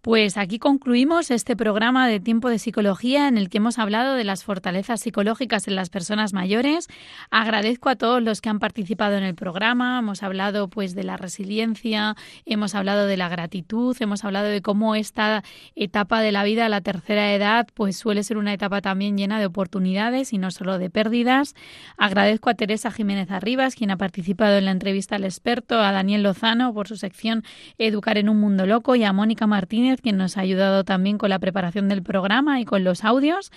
[0.03, 4.25] Pues aquí concluimos este programa de tiempo de psicología en el que hemos hablado de
[4.25, 6.89] las fortalezas psicológicas en las personas mayores.
[7.31, 9.99] Agradezco a todos los que han participado en el programa.
[9.99, 14.95] Hemos hablado pues de la resiliencia, hemos hablado de la gratitud, hemos hablado de cómo
[14.95, 15.41] esta
[15.73, 19.45] etapa de la vida, la tercera edad, pues suele ser una etapa también llena de
[19.45, 21.55] oportunidades y no solo de pérdidas.
[21.95, 26.23] Agradezco a Teresa Jiménez Arribas, quien ha participado en la entrevista al experto, a Daniel
[26.23, 27.45] Lozano por su sección
[27.77, 31.29] Educar en un mundo loco y a Mónica Martínez quien nos ha ayudado también con
[31.29, 33.51] la preparación del programa y con los audios,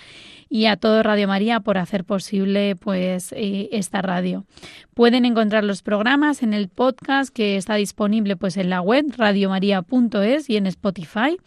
[0.49, 4.45] y a todo Radio María por hacer posible pues eh, esta radio.
[4.93, 10.49] Pueden encontrar los programas en el podcast que está disponible pues en la web radiomaria.es
[10.49, 11.37] y en Spotify,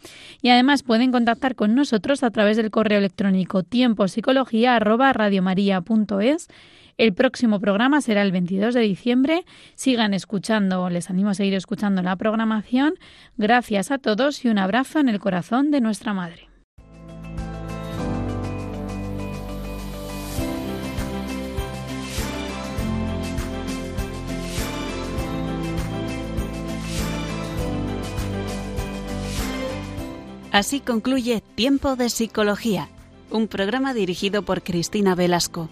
[0.41, 6.47] y además pueden contactar con nosotros a través del correo electrónico tiempopsicología@radiomaria.es
[7.01, 9.43] el próximo programa será el 22 de diciembre.
[9.73, 12.93] Sigan escuchando, les animo a seguir escuchando la programación.
[13.37, 16.47] Gracias a todos y un abrazo en el corazón de nuestra Madre.
[30.51, 32.89] Así concluye Tiempo de Psicología,
[33.31, 35.71] un programa dirigido por Cristina Velasco.